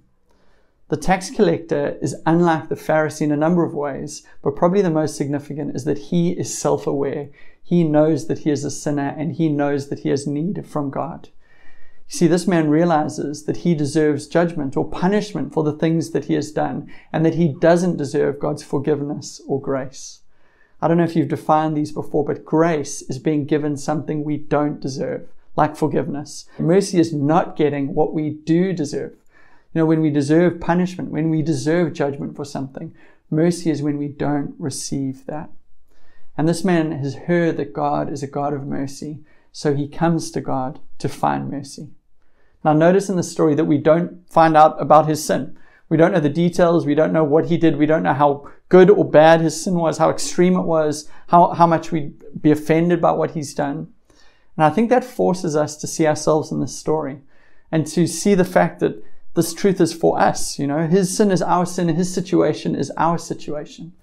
The 0.90 0.98
tax 0.98 1.30
collector 1.30 1.98
is 2.02 2.18
unlike 2.26 2.68
the 2.68 2.76
Pharisee 2.76 3.22
in 3.22 3.32
a 3.32 3.38
number 3.38 3.64
of 3.64 3.74
ways, 3.74 4.28
but 4.44 4.58
probably 4.58 4.82
the 4.82 4.90
most 4.90 5.16
significant 5.16 5.74
is 5.74 5.86
that 5.86 6.10
he 6.10 6.32
is 6.32 6.56
self 6.56 6.86
aware. 6.86 7.30
He 7.64 7.86
knows 7.86 8.28
that 8.28 8.40
he 8.40 8.52
is 8.52 8.66
a 8.66 8.72
sinner 8.72 9.16
and 9.18 9.36
he 9.36 9.48
knows 9.48 9.88
that 9.88 10.00
he 10.00 10.10
has 10.10 10.28
need 10.28 10.68
from 10.68 10.90
God. 10.90 11.30
You 12.10 12.18
see, 12.18 12.28
this 12.28 12.48
man 12.48 12.72
realizes 12.72 13.44
that 13.44 13.58
he 13.58 13.76
deserves 13.76 14.26
judgment 14.26 14.76
or 14.76 14.90
punishment 14.90 15.54
for 15.54 15.64
the 15.64 15.74
things 15.74 16.10
that 16.10 16.26
he 16.26 16.34
has 16.34 16.52
done 16.52 16.92
and 17.14 17.24
that 17.24 17.36
he 17.36 17.48
doesn't 17.48 17.98
deserve 17.98 18.40
God's 18.40 18.64
forgiveness 18.64 19.40
or 19.48 19.62
grace. 19.62 20.22
I 20.82 20.88
don't 20.88 20.98
know 20.98 21.04
if 21.04 21.16
you've 21.16 21.28
defined 21.28 21.78
these 21.78 21.92
before, 21.92 22.26
but 22.26 22.44
grace 22.44 23.04
is 23.04 23.20
being 23.20 23.46
given 23.46 23.78
something 23.78 24.24
we 24.24 24.38
don't 24.38 24.80
deserve, 24.80 25.28
like 25.56 25.76
forgiveness. 25.76 26.46
Mercy 26.58 27.00
is 27.00 27.14
not 27.14 27.56
getting 27.56 27.94
what 27.94 28.12
we 28.12 28.32
do 28.32 28.74
deserve. 28.74 29.12
You 29.74 29.82
know, 29.82 29.86
when 29.86 30.02
we 30.02 30.10
deserve 30.10 30.60
punishment, 30.60 31.12
when 31.12 31.30
we 31.30 31.44
deserve 31.44 31.94
judgment 31.94 32.36
for 32.36 32.44
something, 32.44 32.92
mercy 33.30 33.70
is 33.70 33.84
when 33.84 34.00
we 34.00 34.08
don't 34.08 34.56
receive 34.58 35.28
that. 35.28 35.52
And 36.36 36.50
this 36.50 36.64
man 36.64 36.92
has 36.92 37.14
heard 37.14 37.58
that 37.58 37.72
God 37.72 38.12
is 38.12 38.24
a 38.24 38.28
God 38.28 38.52
of 38.52 38.66
mercy, 38.66 39.20
so 39.52 39.76
he 39.76 39.88
comes 39.88 40.32
to 40.32 40.42
God 40.42 40.80
to 40.98 41.08
find 41.08 41.52
mercy. 41.52 41.90
Now, 42.64 42.74
notice 42.74 43.10
in 43.10 43.16
the 43.16 43.24
story 43.24 43.56
that 43.56 43.66
we 43.66 43.78
don't 43.78 44.30
find 44.30 44.58
out 44.58 44.82
about 44.82 45.08
his 45.08 45.24
sin. 45.24 45.58
We 45.88 45.98
don't 45.98 46.12
know 46.12 46.20
the 46.20 46.30
details. 46.30 46.86
We 46.86 46.96
don't 46.96 47.14
know 47.14 47.24
what 47.24 47.46
he 47.46 47.58
did. 47.58 47.78
We 47.78 47.86
don't 47.86 48.04
know 48.04 48.14
how 48.14 48.50
good 48.68 48.90
or 48.90 49.10
bad 49.10 49.42
his 49.42 49.62
sin 49.64 49.76
was, 49.76 49.98
how 49.98 50.10
extreme 50.10 50.56
it 50.56 50.64
was, 50.64 51.10
how, 51.28 51.54
how 51.54 51.66
much 51.66 51.92
we'd 51.92 52.24
be 52.42 52.52
offended 52.52 53.02
by 53.02 53.12
what 53.12 53.32
he's 53.32 53.54
done. 53.54 53.92
And 54.56 54.66
I 54.66 54.70
think 54.70 54.90
that 54.90 55.04
forces 55.04 55.56
us 55.56 55.78
to 55.78 55.88
see 55.88 56.06
ourselves 56.06 56.52
in 56.52 56.60
this 56.60 56.78
story 56.78 57.22
and 57.72 57.88
to 57.88 58.08
see 58.08 58.36
the 58.36 58.46
fact 58.46 58.80
that 58.82 59.04
this 59.36 59.54
truth 59.54 59.80
is 59.80 59.94
for 59.94 60.20
us. 60.20 60.60
You 60.60 60.68
know, 60.68 60.86
his 60.86 61.16
sin 61.16 61.32
is 61.32 61.42
our 61.42 61.66
sin, 61.66 61.88
his 61.88 62.14
situation 62.14 62.76
is 62.76 62.92
our 62.98 63.18
situation. 63.18 63.94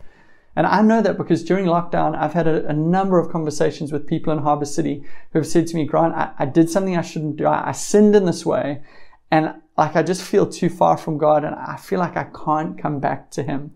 And 0.56 0.66
I 0.66 0.80
know 0.80 1.02
that 1.02 1.18
because 1.18 1.44
during 1.44 1.66
lockdown, 1.66 2.16
I've 2.16 2.32
had 2.32 2.48
a, 2.48 2.66
a, 2.66 2.72
number 2.72 3.18
of 3.18 3.30
conversations 3.30 3.92
with 3.92 4.06
people 4.06 4.32
in 4.32 4.38
Harbour 4.38 4.64
City 4.64 5.04
who 5.32 5.38
have 5.38 5.46
said 5.46 5.66
to 5.66 5.76
me, 5.76 5.84
Grant, 5.84 6.14
I, 6.14 6.32
I 6.38 6.46
did 6.46 6.70
something 6.70 6.96
I 6.96 7.02
shouldn't 7.02 7.36
do. 7.36 7.44
I, 7.46 7.68
I, 7.68 7.72
sinned 7.72 8.16
in 8.16 8.24
this 8.24 8.46
way. 8.46 8.82
And 9.30 9.54
like, 9.76 9.94
I 9.94 10.02
just 10.02 10.22
feel 10.22 10.46
too 10.46 10.70
far 10.70 10.96
from 10.96 11.18
God 11.18 11.44
and 11.44 11.54
I 11.54 11.76
feel 11.76 11.98
like 11.98 12.16
I 12.16 12.24
can't 12.24 12.78
come 12.78 13.00
back 13.00 13.30
to 13.32 13.42
Him. 13.42 13.72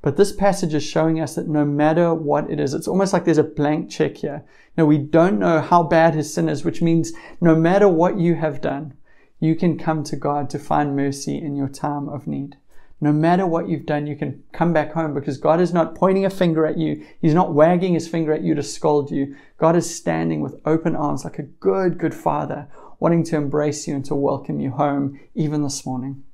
But 0.00 0.16
this 0.16 0.30
passage 0.30 0.74
is 0.74 0.84
showing 0.84 1.20
us 1.20 1.34
that 1.34 1.48
no 1.48 1.64
matter 1.64 2.14
what 2.14 2.48
it 2.48 2.60
is, 2.60 2.72
it's 2.72 2.86
almost 2.86 3.12
like 3.12 3.24
there's 3.24 3.38
a 3.38 3.42
blank 3.42 3.90
check 3.90 4.18
here. 4.18 4.44
You 4.76 4.82
know, 4.82 4.86
we 4.86 4.98
don't 4.98 5.40
know 5.40 5.60
how 5.60 5.82
bad 5.82 6.14
his 6.14 6.32
sin 6.32 6.48
is, 6.48 6.64
which 6.64 6.80
means 6.80 7.12
no 7.40 7.56
matter 7.56 7.88
what 7.88 8.16
you 8.16 8.36
have 8.36 8.60
done, 8.60 8.94
you 9.40 9.56
can 9.56 9.76
come 9.76 10.04
to 10.04 10.14
God 10.14 10.48
to 10.50 10.60
find 10.60 10.94
mercy 10.94 11.36
in 11.36 11.56
your 11.56 11.68
time 11.68 12.08
of 12.08 12.28
need. 12.28 12.56
No 13.00 13.12
matter 13.12 13.46
what 13.46 13.68
you've 13.68 13.84
done, 13.84 14.06
you 14.06 14.16
can 14.16 14.42
come 14.52 14.72
back 14.72 14.92
home 14.92 15.12
because 15.12 15.36
God 15.36 15.60
is 15.60 15.72
not 15.72 15.94
pointing 15.94 16.24
a 16.24 16.30
finger 16.30 16.66
at 16.66 16.78
you. 16.78 17.04
He's 17.20 17.34
not 17.34 17.52
wagging 17.52 17.92
his 17.92 18.08
finger 18.08 18.32
at 18.32 18.42
you 18.42 18.54
to 18.54 18.62
scold 18.62 19.10
you. 19.10 19.36
God 19.58 19.76
is 19.76 19.94
standing 19.94 20.40
with 20.40 20.60
open 20.64 20.96
arms 20.96 21.24
like 21.24 21.38
a 21.38 21.42
good, 21.42 21.98
good 21.98 22.14
father, 22.14 22.68
wanting 22.98 23.22
to 23.24 23.36
embrace 23.36 23.86
you 23.86 23.94
and 23.94 24.04
to 24.06 24.14
welcome 24.14 24.60
you 24.60 24.70
home 24.70 25.20
even 25.34 25.62
this 25.62 25.84
morning. 25.84 26.24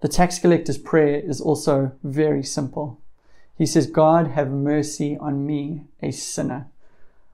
The 0.00 0.08
tax 0.08 0.38
collector's 0.38 0.76
prayer 0.76 1.18
is 1.18 1.40
also 1.40 1.92
very 2.02 2.42
simple. 2.42 3.00
He 3.56 3.64
says, 3.64 3.86
God, 3.86 4.28
have 4.28 4.50
mercy 4.50 5.16
on 5.16 5.46
me, 5.46 5.86
a 6.02 6.10
sinner. 6.10 6.68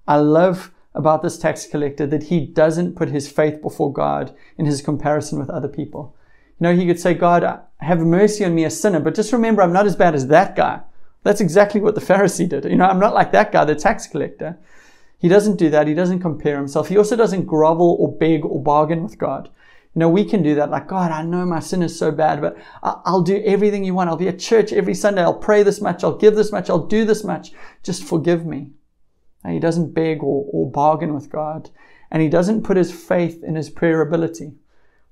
I 0.07 0.17
love 0.17 0.73
about 0.95 1.23
this 1.23 1.37
tax 1.37 1.67
collector 1.67 2.07
that 2.07 2.25
he 2.25 2.47
doesn't 2.47 2.95
put 2.95 3.09
his 3.09 3.29
faith 3.29 3.61
before 3.61 3.93
God 3.93 4.35
in 4.57 4.67
his 4.67 4.83
comparison 4.83 5.41
with 5.41 5.51
other 5.51 5.69
people. 5.69 6.15
Know, 6.63 6.77
he 6.77 6.87
could 6.87 7.01
say, 7.01 7.15
God, 7.15 7.61
have 7.79 7.99
mercy 7.99 8.45
on 8.45 8.55
me, 8.55 8.63
a 8.63 8.71
sinner, 8.71 9.01
but 9.01 9.17
just 9.17 9.33
remember, 9.33 9.63
I'm 9.63 9.73
not 9.73 9.85
as 9.85 9.97
bad 9.97 10.15
as 10.15 10.29
that 10.29 10.55
guy. 10.55 10.81
That's 11.25 11.41
exactly 11.41 11.81
what 11.81 11.97
the 11.97 12.01
Pharisee 12.13 12.49
did. 12.49 12.65
You 12.67 12.77
know, 12.77 12.87
I'm 12.87 13.01
not 13.01 13.15
like 13.15 13.33
that 13.33 13.51
guy, 13.51 13.65
the 13.65 13.75
tax 13.75 14.07
collector. 14.07 14.57
He 15.19 15.27
doesn't 15.27 15.57
do 15.57 15.71
that. 15.71 15.89
He 15.89 15.95
doesn't 15.95 16.21
compare 16.21 16.57
himself. 16.57 16.87
He 16.87 16.97
also 16.97 17.17
doesn't 17.17 17.47
grovel 17.47 17.97
or 17.99 18.17
beg 18.17 18.45
or 18.45 18.63
bargain 18.63 19.03
with 19.03 19.19
God. 19.19 19.51
You 19.93 19.99
know, 19.99 20.09
we 20.09 20.25
can 20.25 20.45
do 20.45 20.55
that. 20.55 20.71
Like, 20.71 20.87
God, 20.87 21.11
I 21.11 21.25
know 21.25 21.45
my 21.45 21.59
sin 21.59 21.83
is 21.83 21.99
so 21.99 22.13
bad, 22.13 22.41
but 22.41 22.57
I'll 22.81 23.23
do 23.23 23.43
everything 23.45 23.83
you 23.83 23.95
want. 23.95 24.09
I'll 24.09 24.17
be 24.17 24.29
at 24.29 24.39
church 24.39 24.73
every 24.73 24.95
Sunday. 24.95 25.23
I'll 25.23 25.35
pray 25.35 25.65
this 25.65 25.81
much. 25.81 26.05
I'll 26.05 26.17
give 26.17 26.37
this 26.37 26.53
much. 26.53 26.71
I'll 26.71 26.87
do 26.87 27.05
this 27.05 27.25
much. 27.25 27.51
Just 27.83 28.05
forgive 28.05 28.47
me. 28.47 28.71
He 29.45 29.59
doesn't 29.59 29.95
beg 29.95 30.23
or, 30.23 30.47
or 30.53 30.71
bargain 30.71 31.13
with 31.13 31.29
God. 31.29 31.71
And 32.09 32.23
he 32.23 32.29
doesn't 32.29 32.63
put 32.63 32.77
his 32.77 32.93
faith 32.93 33.43
in 33.43 33.57
his 33.57 33.69
prayer 33.69 34.01
ability. 34.01 34.53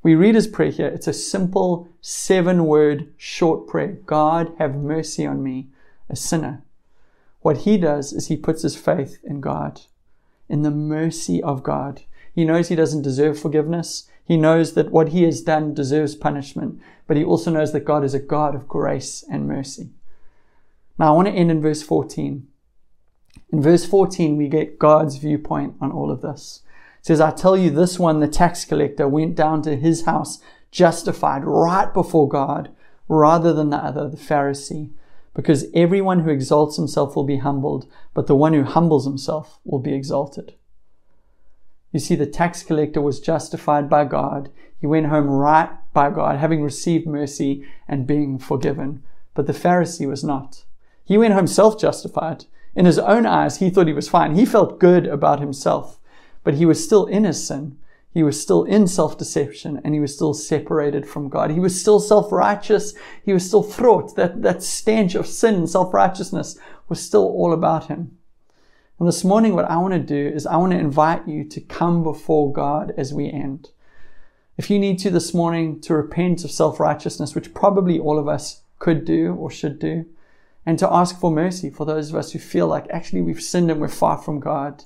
We 0.02 0.14
read 0.14 0.34
his 0.34 0.46
prayer 0.46 0.70
here. 0.70 0.86
It's 0.86 1.08
a 1.08 1.12
simple 1.12 1.88
seven 2.00 2.64
word 2.64 3.12
short 3.18 3.66
prayer. 3.66 3.98
God 4.06 4.52
have 4.58 4.74
mercy 4.74 5.26
on 5.26 5.42
me, 5.42 5.68
a 6.08 6.16
sinner. 6.16 6.62
What 7.42 7.58
he 7.58 7.76
does 7.76 8.12
is 8.12 8.26
he 8.28 8.36
puts 8.36 8.62
his 8.62 8.76
faith 8.76 9.18
in 9.24 9.40
God, 9.40 9.82
in 10.48 10.62
the 10.62 10.70
mercy 10.70 11.42
of 11.42 11.62
God. 11.62 12.02
He 12.34 12.44
knows 12.44 12.68
he 12.68 12.76
doesn't 12.76 13.02
deserve 13.02 13.38
forgiveness. 13.38 14.08
He 14.24 14.36
knows 14.36 14.74
that 14.74 14.90
what 14.90 15.10
he 15.10 15.24
has 15.24 15.42
done 15.42 15.74
deserves 15.74 16.14
punishment, 16.14 16.80
but 17.06 17.16
he 17.16 17.24
also 17.24 17.50
knows 17.50 17.72
that 17.72 17.84
God 17.84 18.04
is 18.04 18.14
a 18.14 18.20
God 18.20 18.54
of 18.54 18.68
grace 18.68 19.24
and 19.30 19.48
mercy. 19.48 19.90
Now 20.98 21.08
I 21.08 21.16
want 21.16 21.28
to 21.28 21.34
end 21.34 21.50
in 21.50 21.60
verse 21.60 21.82
14. 21.82 22.46
In 23.52 23.62
verse 23.62 23.84
14, 23.84 24.36
we 24.36 24.48
get 24.48 24.78
God's 24.78 25.16
viewpoint 25.16 25.74
on 25.80 25.90
all 25.90 26.10
of 26.10 26.22
this. 26.22 26.62
Says, 27.02 27.20
I 27.20 27.30
tell 27.30 27.56
you, 27.56 27.70
this 27.70 27.98
one, 27.98 28.20
the 28.20 28.28
tax 28.28 28.64
collector, 28.64 29.08
went 29.08 29.34
down 29.34 29.62
to 29.62 29.76
his 29.76 30.04
house 30.04 30.40
justified 30.70 31.44
right 31.44 31.92
before 31.92 32.28
God 32.28 32.70
rather 33.08 33.52
than 33.52 33.70
the 33.70 33.76
other, 33.76 34.08
the 34.08 34.16
Pharisee. 34.16 34.90
Because 35.34 35.66
everyone 35.74 36.20
who 36.20 36.30
exalts 36.30 36.76
himself 36.76 37.16
will 37.16 37.24
be 37.24 37.38
humbled, 37.38 37.86
but 38.14 38.26
the 38.26 38.34
one 38.34 38.52
who 38.52 38.64
humbles 38.64 39.04
himself 39.04 39.60
will 39.64 39.78
be 39.78 39.94
exalted. 39.94 40.54
You 41.92 42.00
see, 42.00 42.14
the 42.14 42.26
tax 42.26 42.62
collector 42.62 43.00
was 43.00 43.20
justified 43.20 43.88
by 43.88 44.04
God. 44.04 44.50
He 44.80 44.86
went 44.86 45.06
home 45.06 45.26
right 45.26 45.70
by 45.92 46.10
God, 46.10 46.38
having 46.38 46.62
received 46.62 47.06
mercy 47.06 47.66
and 47.88 48.06
being 48.06 48.38
forgiven. 48.38 49.02
But 49.34 49.46
the 49.46 49.52
Pharisee 49.52 50.08
was 50.08 50.24
not. 50.24 50.64
He 51.04 51.18
went 51.18 51.34
home 51.34 51.46
self 51.46 51.80
justified. 51.80 52.44
In 52.74 52.86
his 52.86 52.98
own 52.98 53.26
eyes, 53.26 53.58
he 53.58 53.70
thought 53.70 53.88
he 53.88 53.92
was 53.92 54.08
fine. 54.08 54.36
He 54.36 54.46
felt 54.46 54.78
good 54.78 55.06
about 55.06 55.40
himself, 55.40 55.99
but 56.44 56.54
he 56.54 56.66
was 56.66 56.82
still 56.82 57.06
in 57.06 57.24
his 57.24 57.46
sin. 57.46 57.76
He 58.12 58.22
was 58.22 58.40
still 58.40 58.64
in 58.64 58.86
self 58.88 59.16
deception 59.16 59.80
and 59.84 59.94
he 59.94 60.00
was 60.00 60.14
still 60.14 60.34
separated 60.34 61.06
from 61.06 61.28
God. 61.28 61.50
He 61.50 61.60
was 61.60 61.80
still 61.80 62.00
self 62.00 62.32
righteous. 62.32 62.94
He 63.24 63.32
was 63.32 63.46
still 63.46 63.62
vrot. 63.62 64.14
That, 64.16 64.42
that 64.42 64.62
stench 64.62 65.14
of 65.14 65.26
sin 65.26 65.54
and 65.54 65.70
self 65.70 65.94
righteousness 65.94 66.58
was 66.88 67.00
still 67.00 67.24
all 67.24 67.52
about 67.52 67.86
him. 67.86 68.18
And 68.98 69.08
this 69.08 69.24
morning, 69.24 69.54
what 69.54 69.70
I 69.70 69.76
want 69.78 69.94
to 69.94 70.00
do 70.00 70.34
is 70.34 70.44
I 70.44 70.56
want 70.56 70.72
to 70.72 70.78
invite 70.78 71.26
you 71.26 71.44
to 71.44 71.60
come 71.60 72.02
before 72.02 72.52
God 72.52 72.92
as 72.98 73.14
we 73.14 73.30
end. 73.30 73.70
If 74.58 74.68
you 74.68 74.78
need 74.78 74.98
to 74.98 75.10
this 75.10 75.32
morning 75.32 75.80
to 75.82 75.94
repent 75.94 76.44
of 76.44 76.50
self 76.50 76.80
righteousness, 76.80 77.34
which 77.34 77.54
probably 77.54 77.98
all 77.98 78.18
of 78.18 78.28
us 78.28 78.62
could 78.78 79.04
do 79.04 79.34
or 79.34 79.50
should 79.50 79.78
do, 79.78 80.04
and 80.66 80.78
to 80.80 80.92
ask 80.92 81.18
for 81.18 81.30
mercy 81.30 81.70
for 81.70 81.86
those 81.86 82.10
of 82.10 82.16
us 82.16 82.32
who 82.32 82.38
feel 82.38 82.66
like 82.66 82.86
actually 82.90 83.22
we've 83.22 83.40
sinned 83.40 83.70
and 83.70 83.80
we're 83.80 83.88
far 83.88 84.18
from 84.18 84.40
God, 84.40 84.84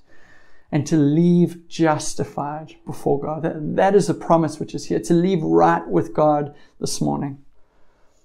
and 0.75 0.85
to 0.89 0.97
leave 0.97 1.69
justified 1.69 2.75
before 2.85 3.21
God. 3.21 3.45
That, 3.45 3.77
that 3.77 3.95
is 3.95 4.09
the 4.09 4.15
promise 4.15 4.59
which 4.59 4.75
is 4.75 4.87
here 4.87 4.99
to 4.99 5.15
leave 5.15 5.41
right 5.41 5.87
with 5.87 6.13
God 6.13 6.53
this 6.81 7.01
morning 7.01 7.39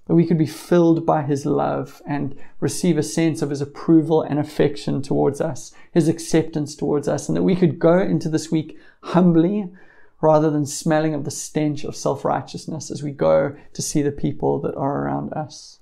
that 0.07 0.15
we 0.15 0.25
could 0.25 0.39
be 0.39 0.47
filled 0.47 1.05
by 1.05 1.21
His 1.21 1.45
love 1.45 2.01
and 2.07 2.35
receive 2.59 2.97
a 2.97 3.03
sense 3.03 3.43
of 3.43 3.51
His 3.51 3.61
approval 3.61 4.23
and 4.23 4.39
affection 4.39 5.03
towards 5.03 5.39
us, 5.39 5.71
His 5.91 6.07
acceptance 6.07 6.75
towards 6.75 7.07
us, 7.07 7.29
and 7.29 7.37
that 7.37 7.43
we 7.43 7.55
could 7.55 7.77
go 7.77 7.99
into 7.99 8.27
this 8.27 8.51
week 8.51 8.75
humbly 9.03 9.69
rather 10.19 10.49
than 10.49 10.65
smelling 10.65 11.13
of 11.13 11.25
the 11.25 11.31
stench 11.31 11.83
of 11.83 11.95
self 11.95 12.25
righteousness 12.25 12.89
as 12.89 13.03
we 13.03 13.11
go 13.11 13.55
to 13.73 13.81
see 13.83 14.01
the 14.01 14.11
people 14.11 14.59
that 14.61 14.73
are 14.73 15.05
around 15.05 15.31
us. 15.33 15.77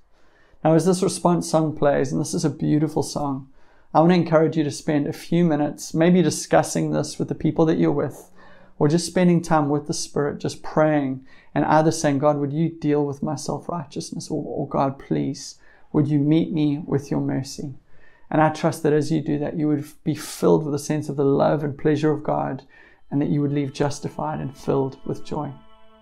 Now, 0.62 0.74
as 0.74 0.84
this 0.84 1.02
response 1.02 1.48
song 1.48 1.74
plays, 1.74 2.12
and 2.12 2.20
this 2.20 2.34
is 2.34 2.44
a 2.44 2.50
beautiful 2.50 3.02
song, 3.02 3.48
I 3.94 4.00
want 4.00 4.10
to 4.10 4.16
encourage 4.16 4.56
you 4.56 4.64
to 4.64 4.70
spend 4.70 5.06
a 5.06 5.14
few 5.14 5.44
minutes 5.44 5.94
maybe 5.94 6.20
discussing 6.20 6.90
this 6.90 7.18
with 7.18 7.28
the 7.28 7.34
people 7.34 7.64
that 7.66 7.78
you're 7.78 7.90
with, 7.90 8.30
or 8.78 8.86
just 8.86 9.06
spending 9.06 9.40
time 9.40 9.70
with 9.70 9.86
the 9.86 9.94
Spirit, 9.94 10.38
just 10.38 10.62
praying 10.62 11.26
and 11.54 11.64
either 11.64 11.90
saying, 11.90 12.18
God, 12.18 12.36
would 12.36 12.52
you 12.52 12.68
deal 12.68 13.06
with 13.06 13.22
my 13.22 13.34
self 13.34 13.66
righteousness? 13.66 14.30
Or, 14.30 14.44
or, 14.44 14.68
God, 14.68 14.98
please, 14.98 15.58
would 15.90 16.06
you 16.06 16.18
meet 16.18 16.52
me 16.52 16.82
with 16.84 17.10
your 17.10 17.20
mercy? 17.20 17.76
And 18.30 18.42
I 18.42 18.50
trust 18.50 18.82
that 18.82 18.92
as 18.92 19.10
you 19.10 19.22
do 19.22 19.38
that, 19.38 19.56
you 19.56 19.68
would 19.68 19.86
be 20.04 20.14
filled 20.14 20.66
with 20.66 20.74
a 20.74 20.78
sense 20.78 21.08
of 21.08 21.16
the 21.16 21.24
love 21.24 21.64
and 21.64 21.78
pleasure 21.78 22.10
of 22.10 22.22
God, 22.22 22.64
and 23.10 23.22
that 23.22 23.30
you 23.30 23.40
would 23.40 23.52
leave 23.52 23.72
justified 23.72 24.38
and 24.38 24.54
filled 24.54 24.98
with 25.06 25.24
joy. 25.24 25.50